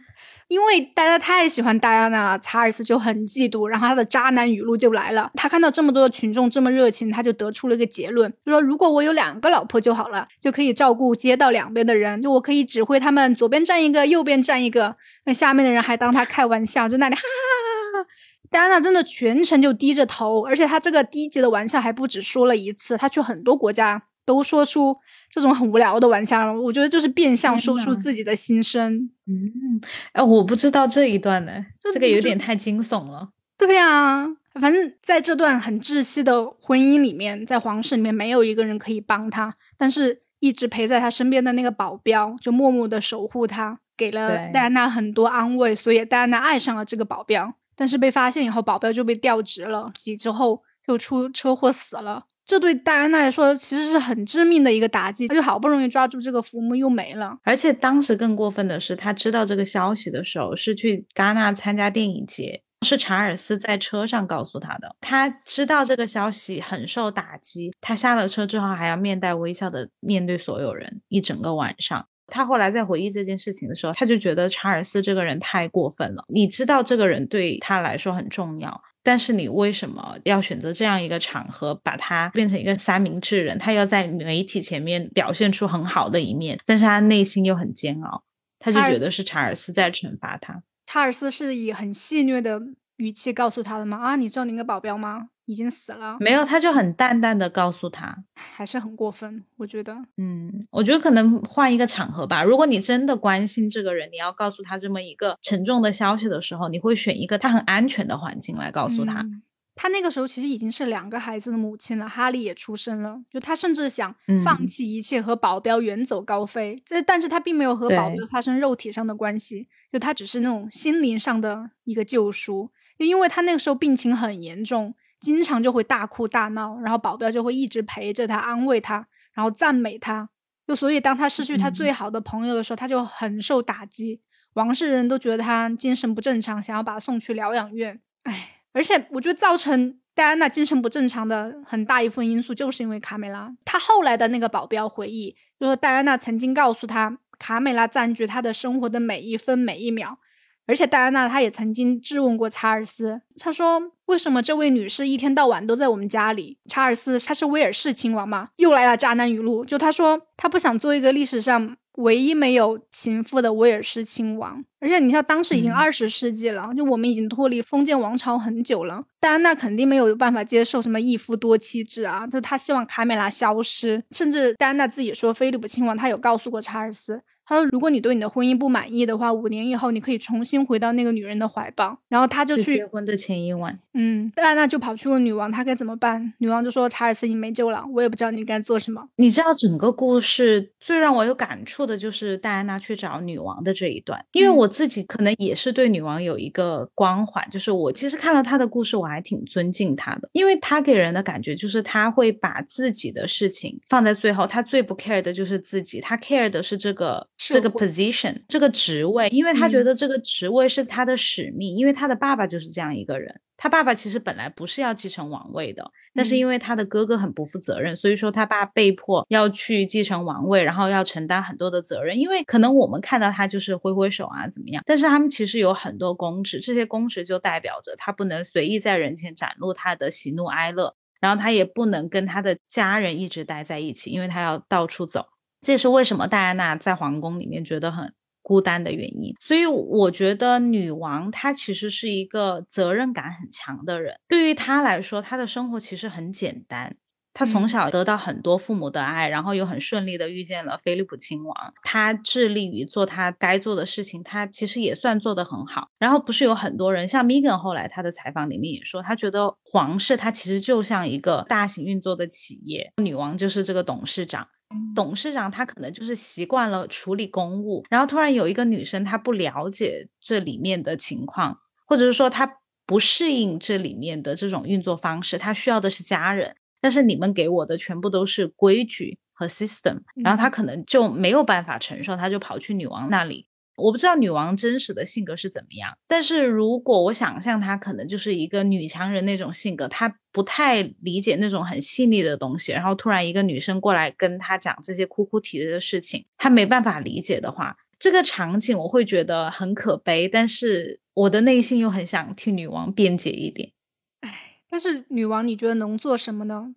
[0.49, 5.31] 因为大家太喜欢戴安娜了，查尔斯就很嫉妒，然后他的渣男语录就来了。
[5.35, 18.09] 他看到这么多的群众这么热情，他就得出了一个结论，就说如果我有两个老婆就好了，就可以照顾街道两边的人，就我可以指挥他们左边站一个，右边站一个，那下面的人还当他开玩笑，就那里哈哈哈哈。
[18.51, 24.97] 戴安娜真的全程就低着头，而且他这个低级的玩笑还不止说了一次，他去很多国家都说出。
[25.35, 29.11] 这种很无聊的玩笑，我觉得就是变相说出自己的心声。
[29.27, 29.81] 嗯，
[30.13, 33.31] 哎，我不知道这一段呢，这个有点太惊悚了。
[33.57, 34.29] 对呀，
[34.61, 47.55] 反正在这段很窒息的婚姻里面，在皇室里面没有一个人可以帮他，但是一直陪在他身边的那个保镖就默默的守护他，给了戴安娜很多安慰，所以戴安娜爱上了这个保镖。
[47.75, 52.25] 但是被发现以后，保镖就被调职了，几之后就出车祸死了。
[52.45, 57.37] 这对戴安娜来说其实是很致命的一个打击，她就好不容易抓住这个浮木又没了。
[57.45, 64.97] 而且当时更过分的是，她知道这个消息的时候是去戛纳参加电影节，是查尔斯在车上告诉她的。
[65.01, 72.07] 她知道这个消息很受打击，她下了车之后还要面带微笑的面对所有人一整个晚上。
[72.27, 76.25] 她后来在回忆这件事情的时候，她就觉得查尔斯这个人太过分了。
[76.29, 78.81] 你知道这个人对他来说很重要。
[79.03, 83.59] 但是你为什么要选择这样一个场合，把他变成一个三明治人？
[83.59, 88.23] 他要在媒体前面表现出很好的一面，但是他内心又很煎熬，
[88.59, 90.63] 他就觉得是查尔斯在惩罚他。
[90.87, 92.61] 查尔斯是以很戏谑的
[92.97, 93.99] 语气告诉他的吗？
[93.99, 95.29] 啊，你知道那个保镖吗？
[95.47, 102.43] 已经死了，没有，他就很淡淡的告诉他，还是很过分，我觉得，嗯，我觉得可能换一个场合吧。
[102.45, 109.27] 如果你真的关心这个人，你要告诉他这么一个沉重的消息的时候，你会选一个他很安全的环境来告诉他。
[109.75, 116.81] 他那个时候其实已经是两个孩子的母亲了，哈利也出生了，就他甚至想放弃一切和保镖远走高飞。
[116.85, 124.95] 这，但是他并没有和保镖发生肉体上的关系，就他只是那种心灵上的一个救赎，就因为他那个时候病情很严重。
[125.23, 130.29] 经常就会大哭大闹，然后保镖就会一直陪着他，安慰他，然后赞美他。
[130.67, 134.21] 就所以，当他失去他最好的朋友的时候，他就很受打击。
[134.55, 138.01] 王室人都觉得他精神不正常，想要把他送去疗养院。
[138.25, 143.55] 唉，而且我觉得造成戴安娜精神不正常的很大一部分因素，就是因为卡梅拉。
[143.65, 150.19] 他后来的那个保镖回忆，就说戴安娜曾经告诉他，卡梅拉占据他的生活的每一分每一秒。
[150.65, 158.51] 而且戴安娜她也曾经质问过查尔斯，她说：“为什么这位女士一天到晚都在我们家里？”查尔斯他是威尔士亲王吗？
[158.57, 164.63] 又来了渣男语录，就他说他不想做一个历史上唯一没有情妇的威尔士亲王。
[164.81, 174.03] 而且你像当时已经二十世纪了，就我们已经脱离封建王朝很久了，戴安娜肯定没有办法接受什么一夫多妻制啊，就他希望卡梅拉消失。
[174.11, 177.19] 甚至戴安娜自己说，菲利普亲王他有告诉过查尔斯。
[177.53, 186.33] 他说：“如果你对你的婚姻不满意的话，五年以后你可以重新回到那个女人的怀抱。”然后他就去结婚的前一晚，嗯，戴安娜就跑去问女王，她该怎么办？
[186.39, 207.29] 女王就说：“查尔斯已经没救了，我也不知道你该做什么。”你知道整个故事最让我有感触的就是戴安娜去找女王的这一段，因为我自己可能也是对女王有一个光环，就是我其实看了她的故事，我还挺尊敬她的，因为她给人的感觉就是她会把自己的事情放在最后，她最不 care 的就是自己，她 care 的是这个。
[207.49, 213.41] 这个 position 这个职位，因为他觉得这个职位是他的使命，因为他的爸爸就是这样一个人。
[213.57, 222.19] 他爸爸其实本来不是要继承王位的，但是因为他的哥哥很不负责任，所以说他爸被迫要去继承王位，然后要承担很多的责任。
[222.19, 235.27] 因为可能我们看到他就是挥挥手啊怎么样，但是他们其实有很多公职，这些公职就代表着他不能随意在人前展露他的喜怒哀乐，然后他也不能跟他的家人一直待在一起，因为他要到处走。
[235.63, 238.13] 这是为什么戴安娜在皇宫里面觉得很。
[238.45, 244.17] 孤单的原因，所以我觉得女王她其实是一个责任感很强的人。
[244.27, 246.97] 对于她来说，她的生活其实很简单。
[247.33, 251.73] 她从小得到很多父母的爱，然后又很顺利的遇见了菲利普亲王。
[251.85, 255.87] 她致力于做她该做的事情，她其实也算做得很好。
[256.01, 264.49] 然后不是有很多人，像 Megan 后来她的采访里面也说，她觉得皇室她其实就像一个大型运作的企业，女王就是这个董事长。
[264.95, 283.47] 董事长他可能就是习惯了处理公务，然后突然有一个女生，她不了解这里面的情况，或者是说她不适应这里面的这种运作方式，她需要的是家人，但是你们给我的全部都是规矩和 system，然后她可能就没有办法承受，她就跑去女王那里。
[283.83, 303.73] 我不知道女王真实的性格是怎么样，但是如果我想象她可能就是一个女强人那种性格，她不太理解那种很细腻的东西，然后突然一个女生过来跟她讲这些哭哭啼啼的事情，她没办法理解的话，这个场景我会觉得很可悲，但是我的内心又很想替女王辩解一点。
[304.21, 306.75] 唉，但是女王你觉得能做什么呢？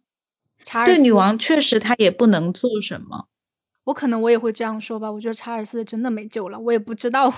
[0.85, 3.27] 对女王确实她也不能做什么。
[3.85, 7.33] 我可能我也会这样说吧，我觉得查尔斯真的没救了，我也不知道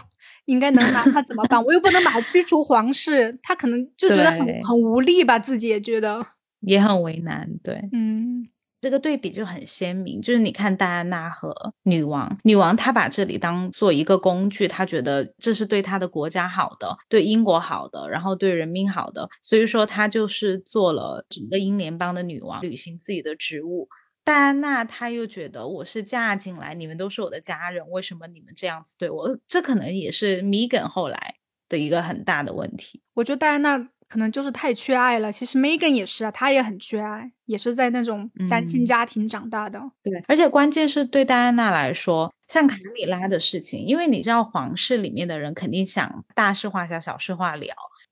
[0.45, 6.25] 应该能拿他怎么办，我又不能把他驱除皇室，他可能就觉得很很无力吧，自己也觉得。
[6.61, 8.49] 也很为难，对，嗯，
[8.81, 23.87] 这个对比就很鲜明，就是你看戴安娜和女王，女王她把这里当做一个工具，她觉得这是对她的国家好的，对英国好的，然后对人民好的，所以说她就是做了整个英联邦的女王，履行自己的职务。
[24.27, 29.39] 戴安娜，她又觉得我是嫁进来，你们都是我的家人，为什么你们这样子对我？
[29.47, 31.35] 这可能也是米根后来
[31.69, 33.01] 的一个很大的问题。
[33.13, 33.77] 我觉得戴安娜
[34.09, 35.31] 可能就是太缺爱了。
[35.31, 39.81] 其实 Megan 也是啊，她也很缺爱，也是在那种单亲家庭长大的。
[40.03, 47.65] 对，而且关键是对戴安娜来说，像卡米拉的事情，因为你知道皇室里面的人肯定想大事化小，小事化了。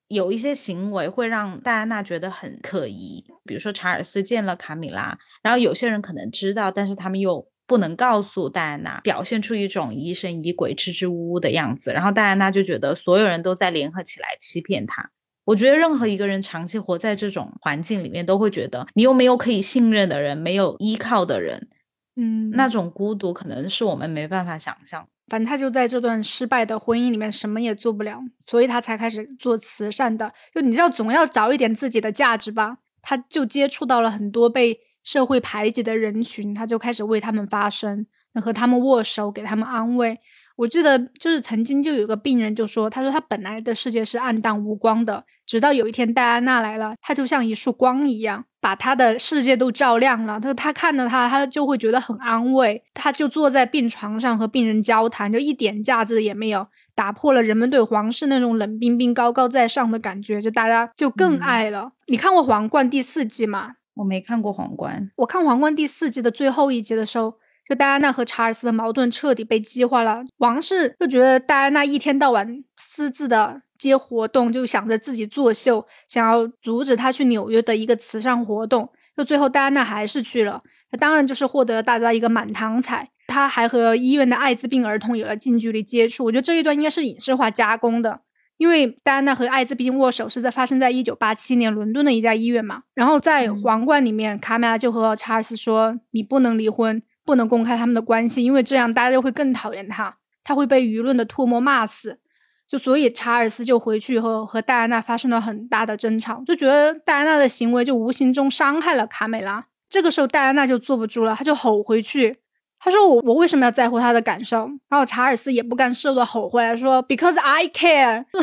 [0.08, 15.10] 有一些行为会让戴安娜觉得很可疑，比如说查尔斯见了卡米拉，然后有些人可能知道，但是他们又不能告诉戴安娜，表现出一种疑神疑鬼、支支吾吾的样子，然后戴安娜就觉得所有人都在联合起来欺骗她。
[15.46, 21.68] 我觉得任何一个人长期活在这种环境里面，都会觉得你又没有可以信任的人，没有依靠的人，
[22.16, 25.08] 嗯，那种孤独可能是我们没办法想象。
[25.28, 30.32] 反正他就在这段失败的婚姻里面什么也做不了，所以他才开始做慈善的。
[30.54, 32.78] 就你知道，总要找一点自己的价值吧。
[33.02, 38.08] 他就接触到了很多被社会排挤的人群，他就开始为他们发声，
[38.42, 40.20] 和他们握手，给他们安慰。
[40.58, 50.40] 我记得就是曾经就有个病人就说，他说他本来的世界是暗淡无光的，直到有一天戴安娜来了，他就像一束光一样，把他的世界都照亮了。
[50.40, 52.82] 他说他看到他，他就会觉得很安慰。
[52.94, 61.92] 他就坐在病床上和病人交谈，就一点架子也没有，打破了人们对皇室那种冷冰冰、高高在上的感觉，就大家就更爱了。
[62.08, 63.74] 你看过《皇冠》第四季吗？
[63.96, 67.34] 我没看过《皇冠》，我看《皇冠》第四季的最后一集的时候。
[67.68, 78.90] 就戴安娜和查尔斯的矛盾彻底被激化了，王室就觉得戴安娜一天到晚私自的接活动，就想着自己作秀，想要阻止她去纽约的一个慈善活动。
[79.18, 83.10] 就最后戴安娜还是去了，那当然就是获得了大家一个满堂彩。
[83.28, 86.26] 她还和医院的艾滋病儿童有了近距离接触。
[86.26, 88.20] 我觉得这一段应该是影视化加工的，
[88.58, 92.84] 因为戴安娜和艾滋病握手是在发生在一九八七年伦敦的一家医院嘛。
[92.94, 102.20] 然后在皇冠里面，卡米拉就和查尔斯说：“你不能离婚。”不能公开他们的关系，因为这样大家就会更讨厌他，他会被舆论的唾沫骂死。
[102.68, 109.66] 就所以查尔斯就回去和和戴安娜发生了很大的争吵，就觉得戴安娜的行为就无形中伤害了卡美拉。
[109.88, 112.36] 这个时候戴安娜就坐不住了，她就吼回去，
[112.80, 114.68] 他说我我为什么要在乎他的感受？
[114.90, 118.24] 然后查尔斯也不甘示弱的吼回来说，Because I care。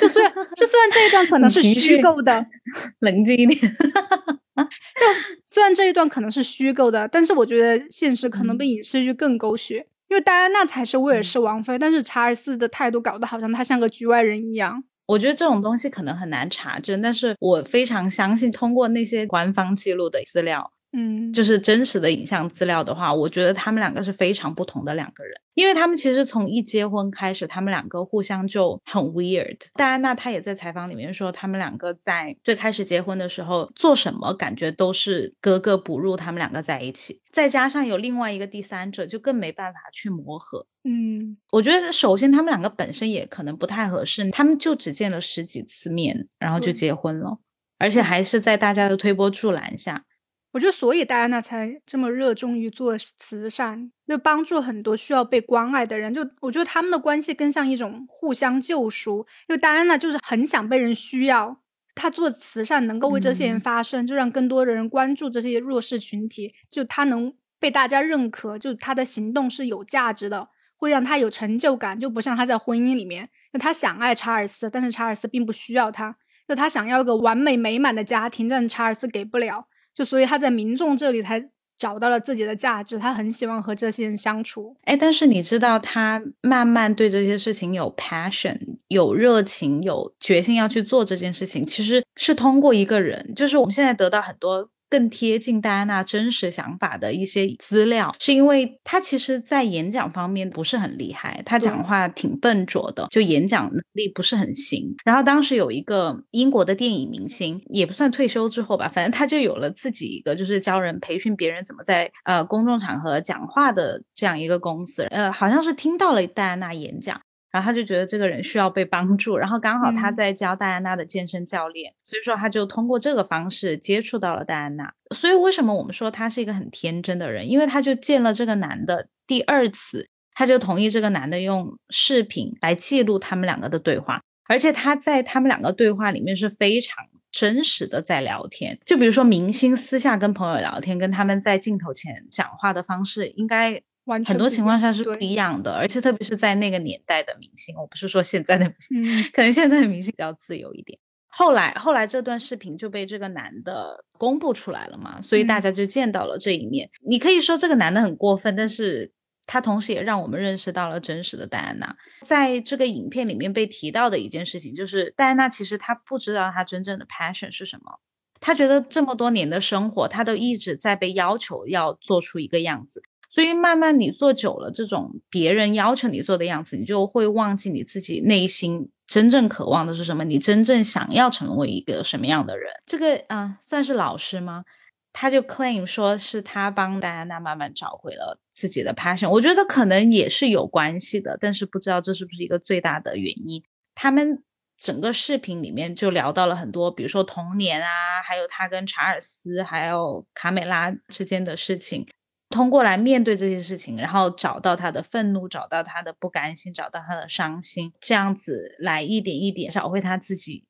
[0.00, 2.46] 就虽然就虽然这一段可能是虚构的，
[3.00, 3.60] 冷静一点。
[5.46, 14.84] 虽然这一段可能是虚构的，但是我觉得现实可能比影视剧更狗血，因为戴安娜才是威尔士王妃，但是查尔斯的态度搞得好像他像个局外人一样。
[15.06, 29.56] 我觉得这种东西可能很难查证，但是我非常相信通过那些官方记录的资料，嗯，就是真实的影像资料的话，我觉得他们两个是非常不同的两个人，因为他们其实从一结婚开始，他们两个互相就很 weird。
[29.74, 40.66] 戴安娜她也在采访里面说，他们两个在最开始结婚的时候做什么，感觉都是格格不入，他们两个在一起，再加上有另外一个第三者，就更没办法去磨合。
[40.82, 47.38] 嗯，我觉得首先他们两个本身也可能不太合适，他们就只见了十几次面，然后就结婚了，
[47.78, 50.04] 而且还是在大家的推波助澜下。
[50.52, 56.12] 我觉得，所以戴安娜才这么热衷于做慈善，就帮助很多需要被关爱的人。
[56.12, 59.24] 就我觉得他们的关系更像一种互相救赎。
[59.48, 61.60] 因为戴安娜就是很想被人需要，
[61.94, 66.52] 她做慈善能够为这些人发声，就让更多的人关注这些弱势群体。
[66.68, 72.00] 就她能被大家认可，就她的行动是有价值的，会让她有成就感。
[72.00, 76.16] 就不像她在婚姻里面，就她想爱查尔斯，但是查尔斯并不需要她。
[76.48, 79.68] 就她想要一个完美美满的家庭，但查尔斯给不了。
[80.00, 84.74] 就所以他在民众这里才找到了自己的价值，他很喜欢和这些人相处。
[84.84, 88.56] 哎，但是你知道，他慢慢对这些事情有 passion、
[88.88, 94.70] 有热情、有决心要去做这件事情，其实是通过一个人，就是我们现在得到很多。
[94.90, 104.94] 更贴近戴安娜真实想法的一些资料，是因为她其实，在演讲方面不是很厉害，她讲话挺笨拙的，就演讲能力不是很行。
[105.04, 117.20] 然后当时有一个英国的电影明星，也不算退休之后吧，反正他就有了自己一个就是教人培训别人怎么在呃公众场合讲话的这样一个公司，呃，好像是听到了戴安娜演讲。
[117.50, 124.92] 然后他就觉得这个人需要被帮助，然后刚好他在教戴安娜的健身教练，所以说他就通过这个方式接触到了戴安娜。
[125.14, 127.48] 所以为什么我们说他是一个很天真的人？
[127.48, 138.78] 因为他就见了这个男的第二次，他就同意这个男的用视频来记录他们两个的对话，而且他在他们两个对话里面是非常真实的在聊天。
[138.86, 143.82] 就比如说明星私下跟朋友聊天，跟他们在镜头前讲话的方式应该。
[144.24, 150.98] 很多情况下是不一样的，而且特别是在那个年代的明星，我不是说现在的明星，可能现在的明星比较自由一点。
[151.32, 156.90] 后来，后来这段视频就被这个男的公布出来了嘛，所以大家就见到了这一面。
[157.06, 159.12] 你可以说这个男的很过分，但是
[159.46, 161.96] 他同时也让我们认识到了真实的戴安娜。
[162.26, 168.00] 在这个影片里面被提到的一件事情，就是戴安娜其实她不知道她真正的 passion 是什么，
[168.40, 173.04] 她觉得这么多年的生活，她都一直在被要求要做出一个样子。
[173.30, 182.72] 所以慢慢你做久了，这种别人要求你做的样子，你就会忘记你自己内心真正渴望的是什么，你真正想要成为一个什么样的人。
[182.84, 184.64] 这个啊，算是老师吗？
[185.12, 189.28] 他就 claim 说是他帮戴安娜慢慢找回了自己的 passion。
[189.28, 193.62] 我觉得可能也是有关系的，但是不知道这是不是一个最大的原因。
[193.94, 194.42] 他们
[194.78, 202.06] 整个视频里面就聊到了很多，比如说童年啊，还有他跟查尔斯还有卡美拉之间的事情。
[202.50, 210.64] 通过来面对这些事情，然后找到他的愤怒，找到他的不甘心，找到他的伤心，这样子来一点一点找回他自己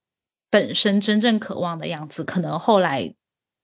[0.50, 2.22] 本身真正渴望的样子。
[2.22, 3.14] 可能后来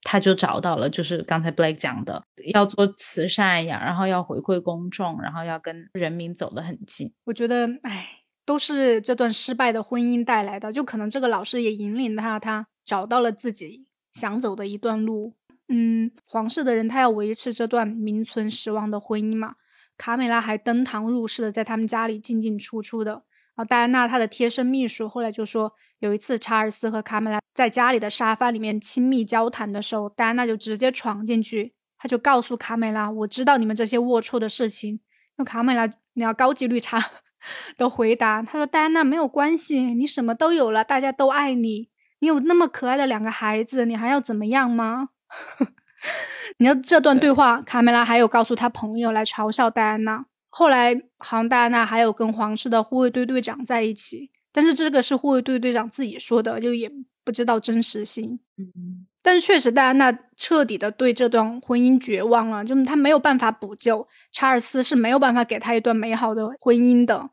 [0.02, 2.22] 他就找到了，就是刚才 Blake 讲的，
[2.54, 7.12] 要做慈善呀，然后要回馈公众，然后要跟人民走得很近。
[7.24, 10.72] 我觉得，哎，都是这段失败的婚姻带来的。
[10.72, 15.34] 就可能这个老师也引领他，他找到了自己想走的一段路。
[15.68, 19.54] 嗯，皇室的人他要维持这段名存实亡的婚姻嘛？
[19.98, 23.24] 卡美拉还登堂入室的在他们家里进进出出的。
[23.56, 35.00] 然后戴安娜她的贴身秘书后来就说，有一次查尔斯和卡美拉在家里的沙发里面亲密交谈的时候，戴安娜就直接闯进去，他就告诉卡美拉：“我知道你们这些龌龊的事情。”
[35.36, 37.02] 那卡美拉你要高级绿茶
[37.78, 41.88] 的回答，他说：“戴安娜没有关系，你什么都有了，大家都爱你，
[42.20, 45.08] 你有那么可爱的两个孩子，你还要怎么样吗？”
[46.58, 50.26] 你知道这段对话，卡梅拉还有告诉他朋友来嘲笑戴安娜。
[50.48, 56.90] 后来，好像戴安娜还有跟皇室的护卫队队长在一起，但是这个是护卫队队长自己说的，就也
[57.24, 58.40] 不知道真实性。
[58.56, 64.08] 嗯，但是确实，戴安娜彻底的对这段婚姻绝望了，就她没有办法补救。
[64.32, 67.28] 查尔斯是没有办法给她一段美好的婚姻的，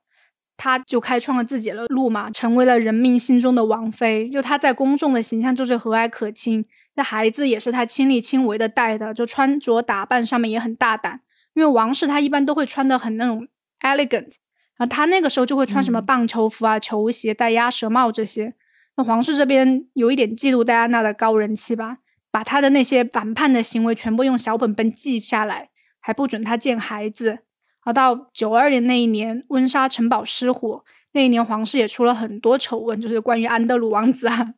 [0.58, 4.28] 他就开创了自己的路嘛，成为了人民心中的王妃。
[4.28, 6.66] 就她在公众的形象就是和蔼可亲。
[6.96, 11.22] 那孩子也是他亲力亲为的带的，就穿着打扮上面也很大胆。
[11.54, 13.48] 因为王室他一般都会穿的很那种
[13.82, 14.32] elegant，
[14.78, 18.56] 然后他那个时候就会穿什么棒球服啊、球鞋、戴鸭舌帽这些。
[18.96, 21.98] 那皇室这边有一点嫉妒戴安娜的高人气吧，
[22.32, 25.70] 把他的那些反叛的行为全部用小本本记下来，
[26.00, 27.40] 还不准他见孩子。
[27.86, 34.54] 而到九二年那一年，温莎城堡失火，那一年皇室也出了很多丑闻，就是关于安德鲁王子啊。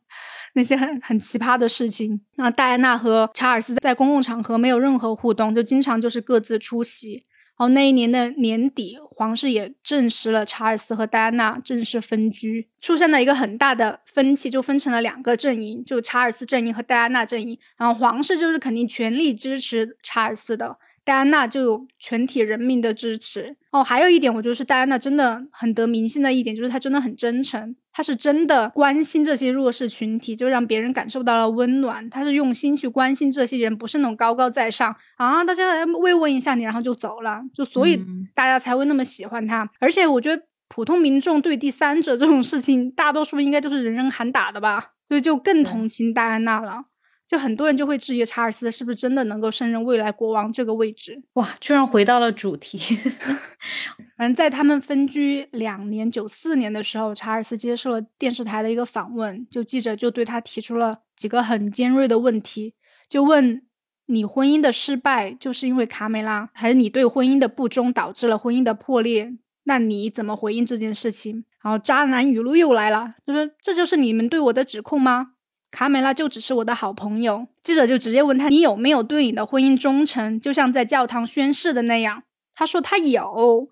[0.56, 2.22] 那些很很奇葩的事情。
[2.36, 7.22] 那戴安娜和查尔斯在公共场合没有任何互动，就经常就是各自出席。
[7.58, 17.58] 然后那一年的年底，皇室也证实了查尔斯和戴安娜正式分居，出现了一个很大的分歧，就分成了两个阵营，就查尔斯阵营和戴安娜阵营。
[17.78, 20.76] 然后皇室就是肯定全力支持查尔斯的。
[21.06, 23.80] 戴安娜就有全体人民的支持哦。
[23.80, 32.10] 还有一点，我觉得是戴安娜真的很得民心的一点，就是她真的很真诚，她是真的关心这些弱势群体，就让别人感受到了温暖。
[32.10, 38.04] 她是用心去关心这些人，不是那种高高在上啊，大家来慰问一下你，然后就走了，就所以
[38.34, 39.70] 大家才会那么喜欢她。
[39.78, 46.86] 而且我觉得普通民众对第三者这种事情，大多数应该就是人人喊打的吧，所以就更同情戴安娜了。
[47.28, 51.22] 就很多人就会质疑查尔斯是不是真的能够胜任未来国王这个位置？
[51.34, 52.78] 哇，居然回到了主题。
[54.16, 62.74] 反正在他们分居两年，九四年的时候，查尔斯接受了电视台的一个访问，就记者就对他提出了几个很尖锐的问题，
[63.08, 63.62] 就问
[64.06, 69.32] 你婚姻的失败就是因为卡梅拉，还是你对婚姻的不忠导致了婚姻的破裂？
[69.64, 71.44] 那你怎么回应这件事情？
[71.62, 75.32] 然后渣男语录又来了，就说这就是你们对我的指控吗？
[75.76, 77.48] 卡梅拉就只是我的好朋友。
[77.62, 80.40] 记者就直接问他：“你有没有对你的婚姻忠诚？
[80.40, 82.22] 就像在教堂宣誓的那样？”
[82.56, 83.68] 他说：“他有。”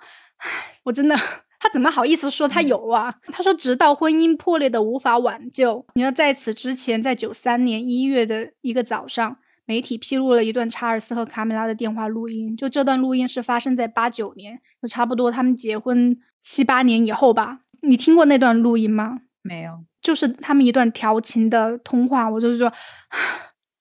[0.85, 1.17] 我真的，
[1.59, 3.15] 他怎么好意思说他有啊？
[3.33, 12.55] 他说：“直到婚姻破裂的无法挽救。”你要在此之前，在九三年一月的一个早上，媒体披露了一段查尔斯和卡梅拉的电话录音。
[12.55, 17.61] 就这段录音是发生在八九年，就差不多他们结婚七八年以后吧。
[17.81, 19.21] 你听过那段录音吗？
[19.41, 19.85] 没有。
[20.05, 22.73] 就是他们一段调情的通话，我就是说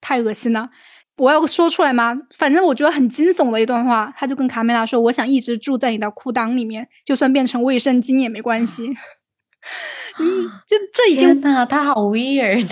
[0.00, 0.70] 太恶心了，
[1.18, 2.18] 我要说出来吗？
[2.34, 8.88] 反正我觉得很惊悚的一段话，他就跟卡梅拉说：“我想一直住在你的裤裆里面，就算变成卫生巾也没关系。
[10.18, 12.66] ”嗯，就这已经呐，他好 weird，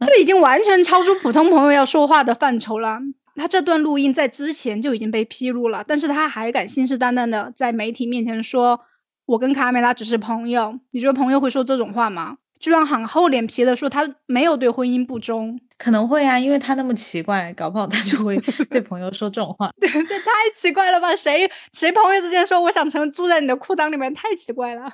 [0.00, 2.98] 这已经完全超出普通朋友要说话的范畴了。
[3.36, 8.80] 他这段录音在之前就已经被披露了，但是他还敢信誓旦旦的在媒体面前说
[9.24, 12.36] ：“我跟卡梅拉只是朋友。”你觉得朋友会说这种话吗？
[12.62, 18.38] 居然很厚脸皮的说他没有对婚姻不忠，可能会啊，因为他那么奇怪，搞不好他就会
[18.70, 19.68] 对朋友说这种话。
[19.80, 21.14] 这太奇怪了吧？
[21.16, 24.88] 谁谁朋友之间说我想成住在你的裤裆里面，太奇怪了。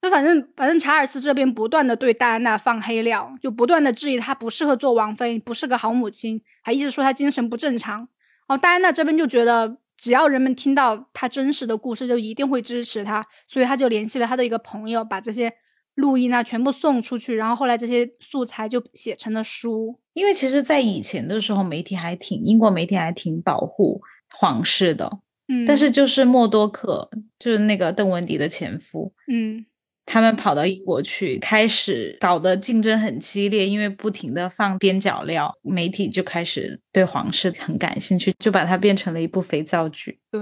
[0.00, 8.08] 就反正反正查尔斯这边不断的对戴安娜放黑料，就不断的质疑她不适合做王妃，不是个好母亲，还一直说她精神不正常。
[8.48, 15.52] 哦戴安娜这边就觉得，只要人们听到她真实的故事，就一定会支持她，所以他就联系了他的一个朋友，把这些。
[15.94, 19.98] 录音啊，全部送出去，然后后来这些素材就写成了书。
[20.14, 25.18] 因为其实，在以前的时候，媒体还挺英国媒体还挺保护皇室的，
[25.48, 29.66] 嗯，但是就是默多克，就是那个邓文迪的前夫，嗯。
[30.06, 40.18] 他们跑到英国去，开始搞得竞争很激烈，因为不停的放边角料，媒体就开始对皇室很感兴趣，就把它变成了一部肥皂剧。
[40.30, 40.40] 对，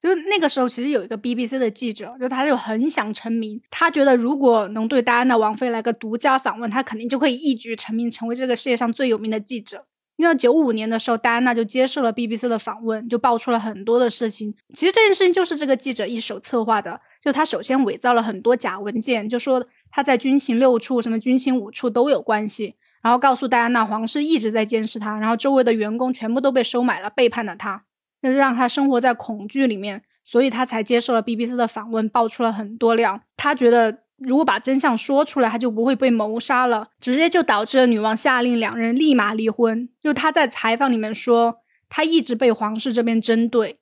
[0.00, 9.84] 就那个时候，其实有一个 BBC 的记者，就他就很想成名，他觉得如果能对戴安娜王妃来个独家访问，他肯定就可以一举成名，成为这个世界上最有名的记者。
[10.16, 14.54] 因为九五年的时候，戴安娜就接受了 BBC 的访问，就爆出了很多的事情。
[14.72, 17.00] 其实这件事情就是这个记者一手策划的。
[17.22, 27.84] 就他首先伪造了很多假文件，就说他在军情六处、什么军情五处都有关系，然后告诉戴安娜皇室一直在监视他，然后周围的员工全部都被收买了，背叛了他，
[28.20, 33.20] 就是让他生活在恐惧里面，所以他才接受了 BBC 的访问，爆出了很多料。
[33.36, 39.88] 他觉得如果把真相说出来，他就不会被谋杀了，直接就导致了女王下令两人立马离婚。
[40.00, 41.58] 就他在采访里面说，
[41.88, 43.78] 他一直被皇室这边针对。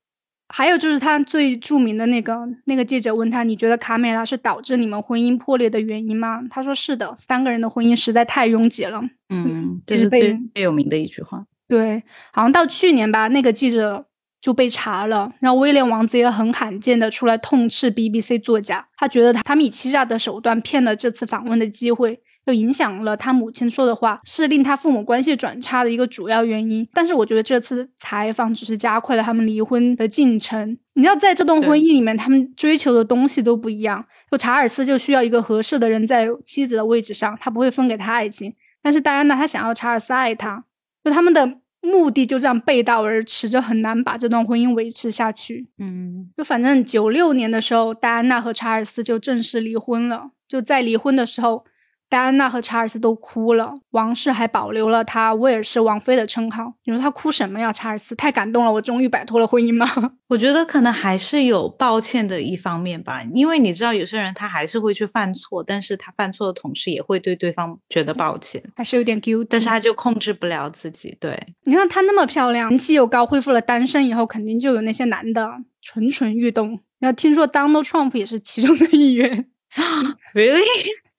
[0.52, 11.44] 还有就是他最著名的那个那个记者问他：“你觉得卡梅拉是导致你们婚姻破裂的原因吗？”他说：“是的，三个人的婚姻实在太拥挤了。”嗯，这是最最有名的一句话。
[11.68, 14.06] 对，好像到去年吧，那个记者
[14.40, 22.20] 就被查了，然后威廉王子也很罕见的出来痛斥 BBC 作家，他觉得他他们以欺诈的手段骗了这次访问的机会。
[22.46, 26.88] 就影响了他母亲说的话，是令他父母关系转差的一个主要原因。
[26.92, 30.76] 但是我觉得这次采访只是加快了他们离婚的进程。
[30.94, 34.04] 你知道，在这段婚姻里面，他们追求的东西都不一样。
[34.30, 38.54] 就查尔斯就需要一个合适的人在妻子的位置上，他不会分给他爱情。
[38.82, 40.64] 但是戴安娜她想要查尔斯爱她，
[41.04, 45.68] 就他们的目的就这样背道而驰，就很难把这段婚姻维持下去。
[45.78, 50.30] 嗯，就反正九六年的时候，戴安娜和查尔斯就正式离婚了。
[50.48, 51.64] 就在离婚的时候。
[52.10, 56.74] 戴安娜和查尔斯都哭了，王室还保留了她威尔士王妃的称号。
[56.84, 57.72] 你说她哭什么呀？
[57.72, 59.86] 查尔斯太感动了，我终于摆脱了婚姻吗？
[60.26, 71.16] 我觉得可能还是有抱歉的一方面吧，因为你知道有些人他还是会去犯错，但是他犯错的同时也会对对方觉得抱歉，还是有点 guilty，但是他就控制不了自己。
[71.20, 75.48] 对，你看她那么漂亮，人气又高，恢复了单身以后，肯定就有那些男的
[75.80, 76.80] 蠢蠢欲动。
[76.98, 79.46] 那听说 Donald Trump 也是其中的一员，
[80.34, 80.64] Really？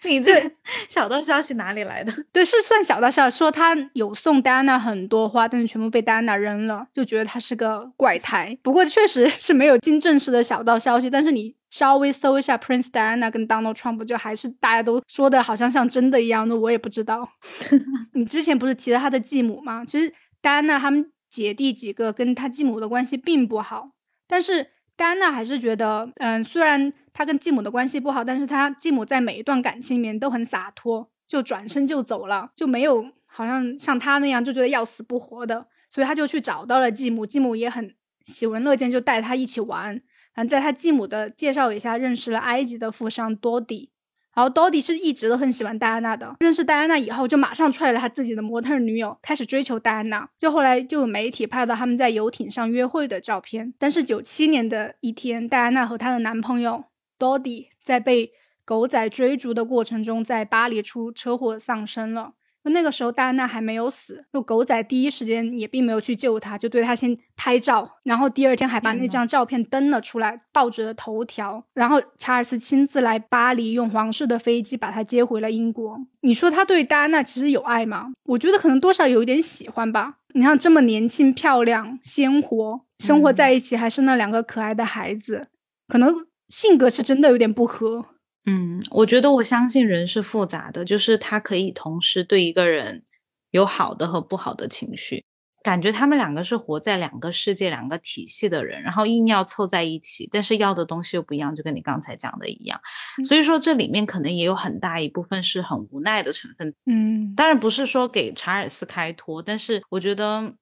[0.10, 0.52] 你这
[0.89, 2.12] 小道消息哪里来的？
[2.34, 8.58] 对，是算小道消息，说他有送戴安娜很多花，但是全部被戴安娜扔了，就觉得他是个怪胎。
[8.64, 16.49] 不过确实是没有经证实的小道消息，但是你稍微搜一下 Prince Diana 跟 Donald Trump，就还是大家都说的好像像真的一样。
[16.49, 17.30] 的我也不知道。
[18.14, 19.86] 你之前不是提了他的继母吗？
[19.86, 23.91] 其实戴安娜他们姐弟几个跟他继母的关系并不好，
[24.28, 26.91] 但是戴安娜还是觉得，嗯，虽然。
[27.14, 40.01] 他跟继母的关系不好，但是他继母在每一段感情里面都很洒脱，就转身就走了，就没有好像像他那样就觉得要死不活的，所以他就去找到了继母，继母也很喜闻乐见，就带他一起玩。
[40.34, 43.91] 反正在他继母的介绍一下，认识了埃及的富商多迪。
[44.34, 50.30] 然后 Dodi 是一直都很喜欢戴安娜的，认识戴安娜以后，就马上踹了他自己的模特女友，开始追求戴安娜。
[50.39, 53.74] 就后来就有媒体拍到他们在游艇上约会的照片。
[53.78, 56.86] 但是九七年的一天，戴安娜和她的男朋友。
[57.22, 58.32] Dodi 在被
[58.65, 62.34] 狗仔追逐的过程中，在巴黎出车祸丧生了。
[62.63, 71.63] 那个时候戴安娜还没有死，就狗仔第一时间也并没有去救她，就对她先拍照，然后第二天还把那张照片登了出来，报纸的头条。
[71.74, 75.99] 然后查尔斯亲自来巴黎，用皇室的飞机把她接回了英国。
[76.22, 78.13] 你说他对戴安娜其实有爱吗？
[78.26, 80.17] 我觉得可能多少有一点喜欢吧。
[80.36, 85.47] 你看这么年轻、漂亮、鲜活，生活在一起还是那两个可爱的孩子，
[85.88, 86.13] 可能。
[86.52, 88.06] 性格是真的有点不合。
[88.45, 93.04] 嗯，我觉得我相信人是复杂的，就是他可以同时对一个人
[93.52, 95.24] 有好的和不好的情绪。
[95.64, 102.82] 感觉他们两个是活在两个世界、两个体系的人，然后硬要凑在一起，但是要的东西又不一样，就跟你刚才讲的一样。
[103.28, 106.74] 所以说这里面可能也有很大一部分是很无奈的成分。
[106.88, 110.56] 嗯，当然不是说给查尔斯开脱，但是我觉得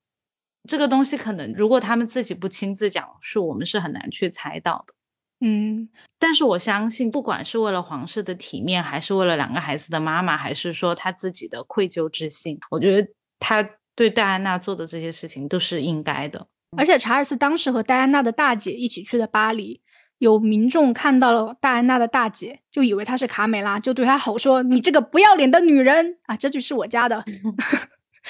[0.67, 4.93] 这个东西可能如果他们自己不亲自讲述，我们是很难去猜到的。
[5.41, 5.87] 嗯，
[6.17, 13.07] 但是我相信，不管是为了皇室的体面，还是为了两个孩子的妈妈，还是说他自己的愧疚之心，我觉得
[13.39, 16.47] 他对戴安娜做的这些事情都是应该的。
[16.77, 19.81] 而且查尔斯当时和戴安娜的大姐一起去的巴黎，
[20.17, 27.23] 有民众看到了戴安娜的大姐，就以为她是卡美拉，就对她吼说：“你这个不要脸的女人啊！”这句是我家的，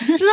[0.07, 0.25] 就是。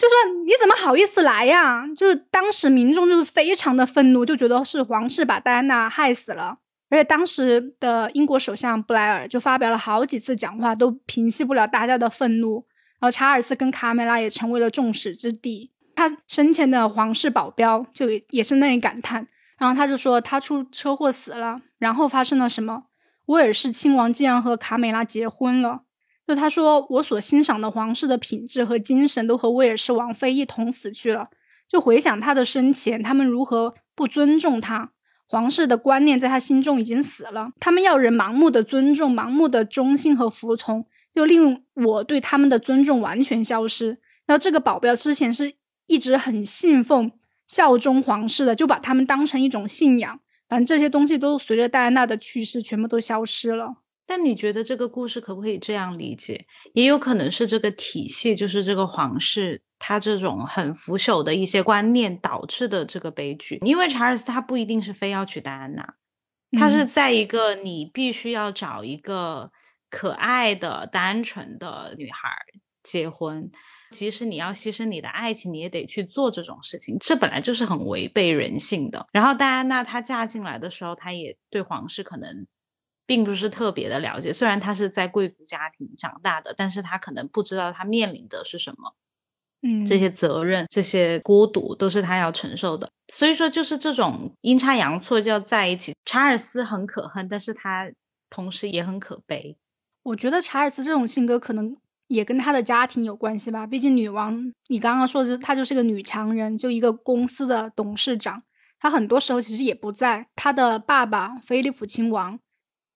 [0.00, 1.86] 就说你怎么好意思来呀？
[1.94, 6.56] 就是当时民众就是非常的愤怒，就觉得是皇室把戴安娜害死了。
[6.88, 12.64] 而且当时的英国首相布莱尔就发表了好几次讲话，都平息不了大家的愤怒。
[12.98, 15.70] 然后查尔斯跟卡梅拉也成为了众矢之的。
[15.94, 19.26] 他生前的皇室保镖就也是那里感叹，
[19.58, 22.84] 然后他就说他出车祸死了，然后发生了什么？
[23.26, 25.82] 威尔士亲王竟然和卡美拉结婚了。
[26.30, 31.26] 就他说，我所欣赏的皇室的品质和精神都和威尔士王妃一同死去了。
[31.66, 34.92] 就回想他的生前，他们如何不尊重他，
[35.26, 37.50] 皇室的观念在他心中已经死了。
[37.58, 43.98] 他们要人盲目的尊重，盲目的忠心和服从，就令我对他们的尊重完全消失。
[44.26, 45.54] 然后这个保镖之前是
[45.88, 47.10] 一直很信奉、
[47.48, 50.20] 效忠皇室的，就把他们当成一种信仰。
[50.48, 53.78] 反正这些东西都随着戴安娜的去世，全部都消失了。
[54.10, 56.44] 但你觉得这个故事可不可以这样理解？
[56.74, 63.60] 也有可能是这个体系，就是这个皇室，他这种很腐朽的一些观念导致的这个悲剧。
[63.64, 65.94] 因为查尔斯他不一定是非要娶戴安娜，
[66.58, 69.52] 他是在一个你必须要找一个
[69.88, 72.30] 可爱的、单纯的女孩
[72.82, 73.48] 结婚，
[73.92, 76.96] 即使你要牺牲你的爱情，你也得去做这种事情。
[76.98, 79.06] 这本来就是很违背人性的。
[79.12, 82.44] 然后戴安娜她嫁进来的时候，她也对皇室可能。
[83.10, 88.94] 并不是特别的了解，虽然他是在贵族家庭长大的，但是他可能不知道他面临的是什么，
[89.62, 92.88] 嗯，这些责任、这些孤独都是他要承受的。
[93.12, 95.92] 所以说，就是这种阴差阳错就要在一起。
[96.04, 97.90] 查尔斯很可恨，但是他
[98.30, 99.56] 同时也很可悲。
[100.04, 103.66] 我觉得查尔斯这种性格可能也跟他的家庭有关系吧。
[103.66, 108.40] 毕竟女王，你刚刚说的，她就是个女强人，就一个公司的董事长，
[108.78, 110.28] 她很多时候其实也不在。
[110.36, 112.38] 她的爸爸菲利普亲王。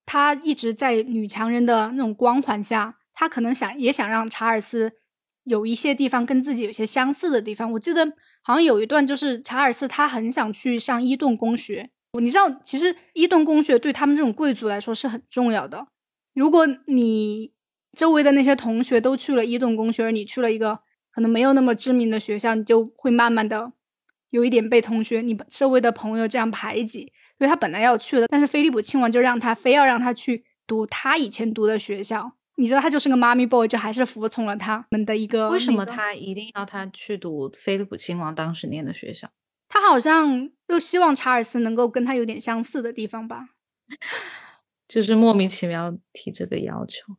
[0.07, 4.93] 他一直在女强人的那种光环下，他可能想也想让查尔斯
[5.45, 7.73] 有一些地方跟自己有些相似的地方。
[7.73, 8.07] 我记得
[8.43, 11.91] 好像有一段就是查尔斯他很想去上伊顿公学，
[12.21, 15.87] 你知道，其实伊顿公学对他们这种贵族来说是很重要的。
[16.35, 17.53] 如果你
[17.93, 20.81] 周围的那些同学都去了伊顿公学，而你去了一个
[21.11, 23.73] 可能没有那么知名的学校，你就会慢慢的
[24.31, 27.13] 有一点被同学、你周围的朋友这样排挤。
[27.45, 32.33] 所以他本来要去的，但是菲利普亲王就让他非要让他去读他以前读的学校。
[32.57, 35.51] 你知道他就是个妈咪 boy，就还是服从了他们的一个。
[35.51, 39.29] 为什么他一定要他去读菲利普亲王当时念的学校？
[39.69, 43.49] 他好像又希望查尔斯能够跟他有点相似的地方吧，
[44.89, 47.15] 就是莫名其妙提这个要求。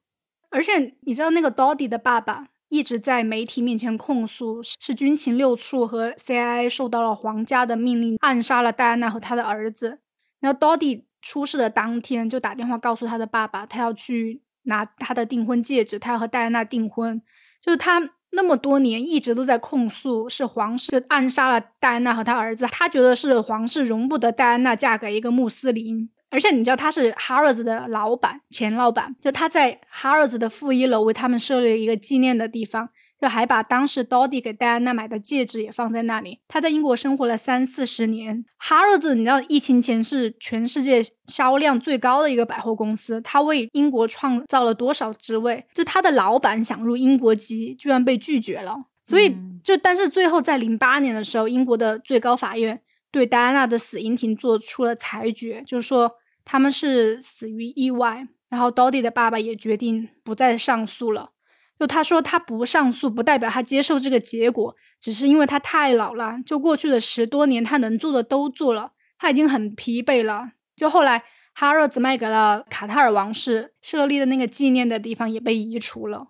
[0.49, 9.99] 而且你知道那个 Doddy 的爸爸一直在媒体面前控诉，是军情六处和 CIA 受到了皇家的命令，暗杀了戴安娜和他的儿子。
[10.45, 17.19] 然后 Dodi 出事的当天就打电话告诉他的爸爸，他要去拿他的订婚戒指，他要和戴安娜订婚。
[17.59, 26.07] 就是他那么多年一直都在控诉是皇室暗杀了戴安娜和他儿子，他觉得是皇室容不得戴安娜嫁给一个穆斯林。
[26.29, 32.89] 而且你知道他是 Harrods 的老板，前老板，就他在 Harrods 的负一楼为他们设立一个纪念的地方。
[33.19, 36.39] 就还把当时 Doddy 给戴安娜买的戒指也放在那里。
[36.47, 38.45] 他在英国生活了三四十年。
[38.59, 43.21] Harrods，你知道疫情前是全世界销量最高的一个百货公司。
[43.21, 45.65] 他为英国创造了多少职位？
[45.73, 48.75] 就他的老板想入英国籍，居然被拒绝了。
[49.03, 56.11] 所以，就但是最后在零八年的时候，英国的最高法院对戴安娜的死因庭做出了裁决，就是说
[56.43, 58.27] 他们是死于意外。
[58.49, 61.31] 然后 Doddy 的爸爸也决定不再上诉了。
[61.79, 66.37] 就他说他不上诉，不代表他接受这个结果，只是因为他太老了。
[66.45, 70.51] 就过去的十多年，他能做的都做了，他已经很疲惫了。
[70.75, 71.23] 就后来
[71.53, 76.27] 哈热子卖给了卡塔尔王室，设立的那个纪念的地方也被移除了。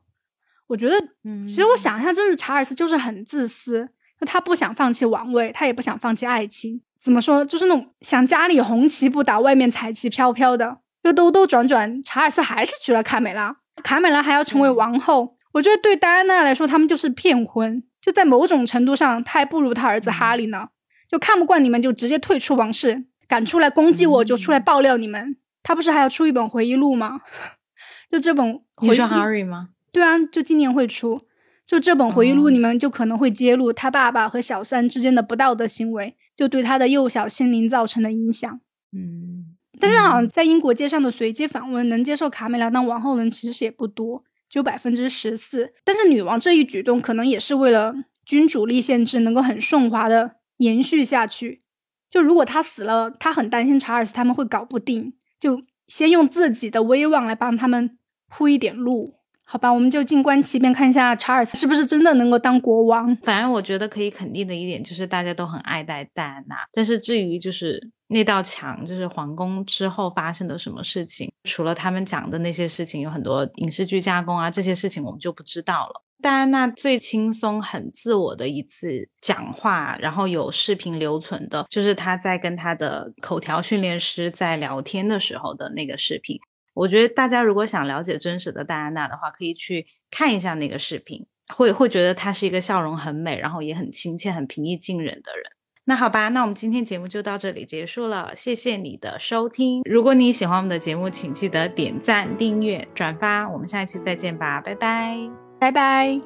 [0.67, 3.89] 我觉得，嗯其实我想一下，真的查尔斯就是很自私，
[4.19, 6.81] 就他不想放弃王位，他也不想放弃爱情。
[6.99, 10.79] 怎么说，就是那种想家里红旗不倒，外面彩旗飘飘的。
[11.03, 15.34] 就兜兜转转，查尔斯还是娶了卡美拉，卡美拉还要成为王后。
[15.55, 17.81] 我觉得对戴安娜来说，他们就是骗婚。
[18.01, 20.69] 就在某种程度上，他还不如他儿子哈利呢。
[21.07, 25.37] 就看不惯你们，就直接退出王室，敢出来攻击我，就出来爆料你们。
[25.63, 27.21] 他不是还要出一本回忆录吗？
[28.09, 29.69] 就这本，你说哈利吗？
[29.93, 31.21] 对啊，就今年会出。
[31.65, 38.59] 就这本回忆录，你们就可能会揭露他爸爸和小三之间的不道德行为，就对他的幼小心灵造成的影响。
[38.91, 44.23] 嗯，但是好像在英国街上的随机访问，能接受卡梅拉当王后的人其实也不多。
[44.55, 47.93] 只有百分之十四，但是女王这一举动可能也是为了
[48.25, 51.61] 君主立宪制能够很顺滑的延续下去。
[52.09, 57.97] 就如果她死了，她很担心查尔斯他们会搞不定，就先用自己的威望来帮他们
[58.29, 59.15] 铺一点路。
[59.43, 63.13] 好吧，我们就静观其变，看一下查尔斯是不是真的能够当国王。
[63.23, 76.01] 反正我觉得可以肯定的一点就是大家都很爱戴戴安娜，但是至于就是那道墙，就是皇宫之后发生的什么事情，除了他们讲的那些事情，有很多影视剧加工啊，这些事情我们就不知道了。
[76.21, 86.39] 戴安娜最轻松、很自我的一次讲话，然后有视频留存的，就是她在跟她的口条训练师在聊天的时候的那个视频。
[86.73, 95.43] 我觉得大家如果想了解真实的戴安娜的话，可以去看一下那个视频，会会觉得她是一个笑容很美，然后也很亲切、很平易近人的人。
[95.85, 99.83] 那好吧，那我们今天节目就到这里结束了，谢谢你的收听。
[99.85, 103.47] 如果你喜欢我们的节目，请记得点赞、订阅、转发。
[103.47, 105.15] 我们下一期再见吧，拜拜，
[105.59, 106.19] 拜拜。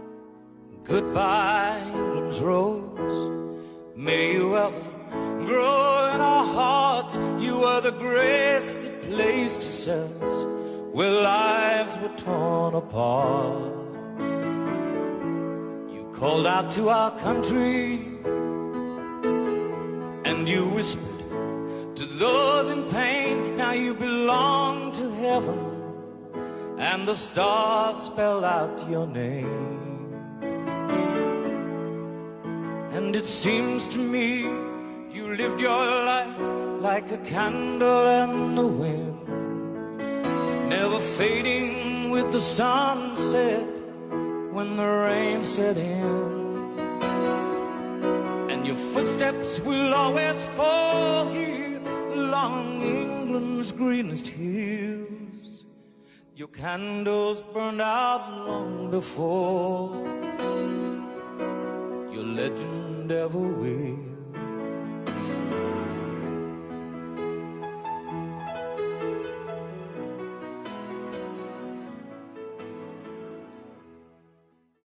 [9.10, 10.46] placed yourselves
[10.94, 13.58] where lives were torn apart.
[15.92, 18.02] You called out to our country
[20.30, 23.58] and you whispered to those in pain.
[23.58, 25.60] Now you belong to heaven
[26.78, 29.80] and the stars spell out your name.
[32.96, 34.44] And it seems to me
[35.16, 36.38] you lived your life
[36.80, 39.28] like a candle in the wind,
[40.70, 43.68] never fading with the sunset
[44.52, 46.39] when the rain set in.
[48.70, 51.82] Your footsteps will always fall here
[52.14, 55.66] along England's greenest hills.
[56.36, 59.96] Your candles burned out long before
[62.14, 64.09] your legend ever will.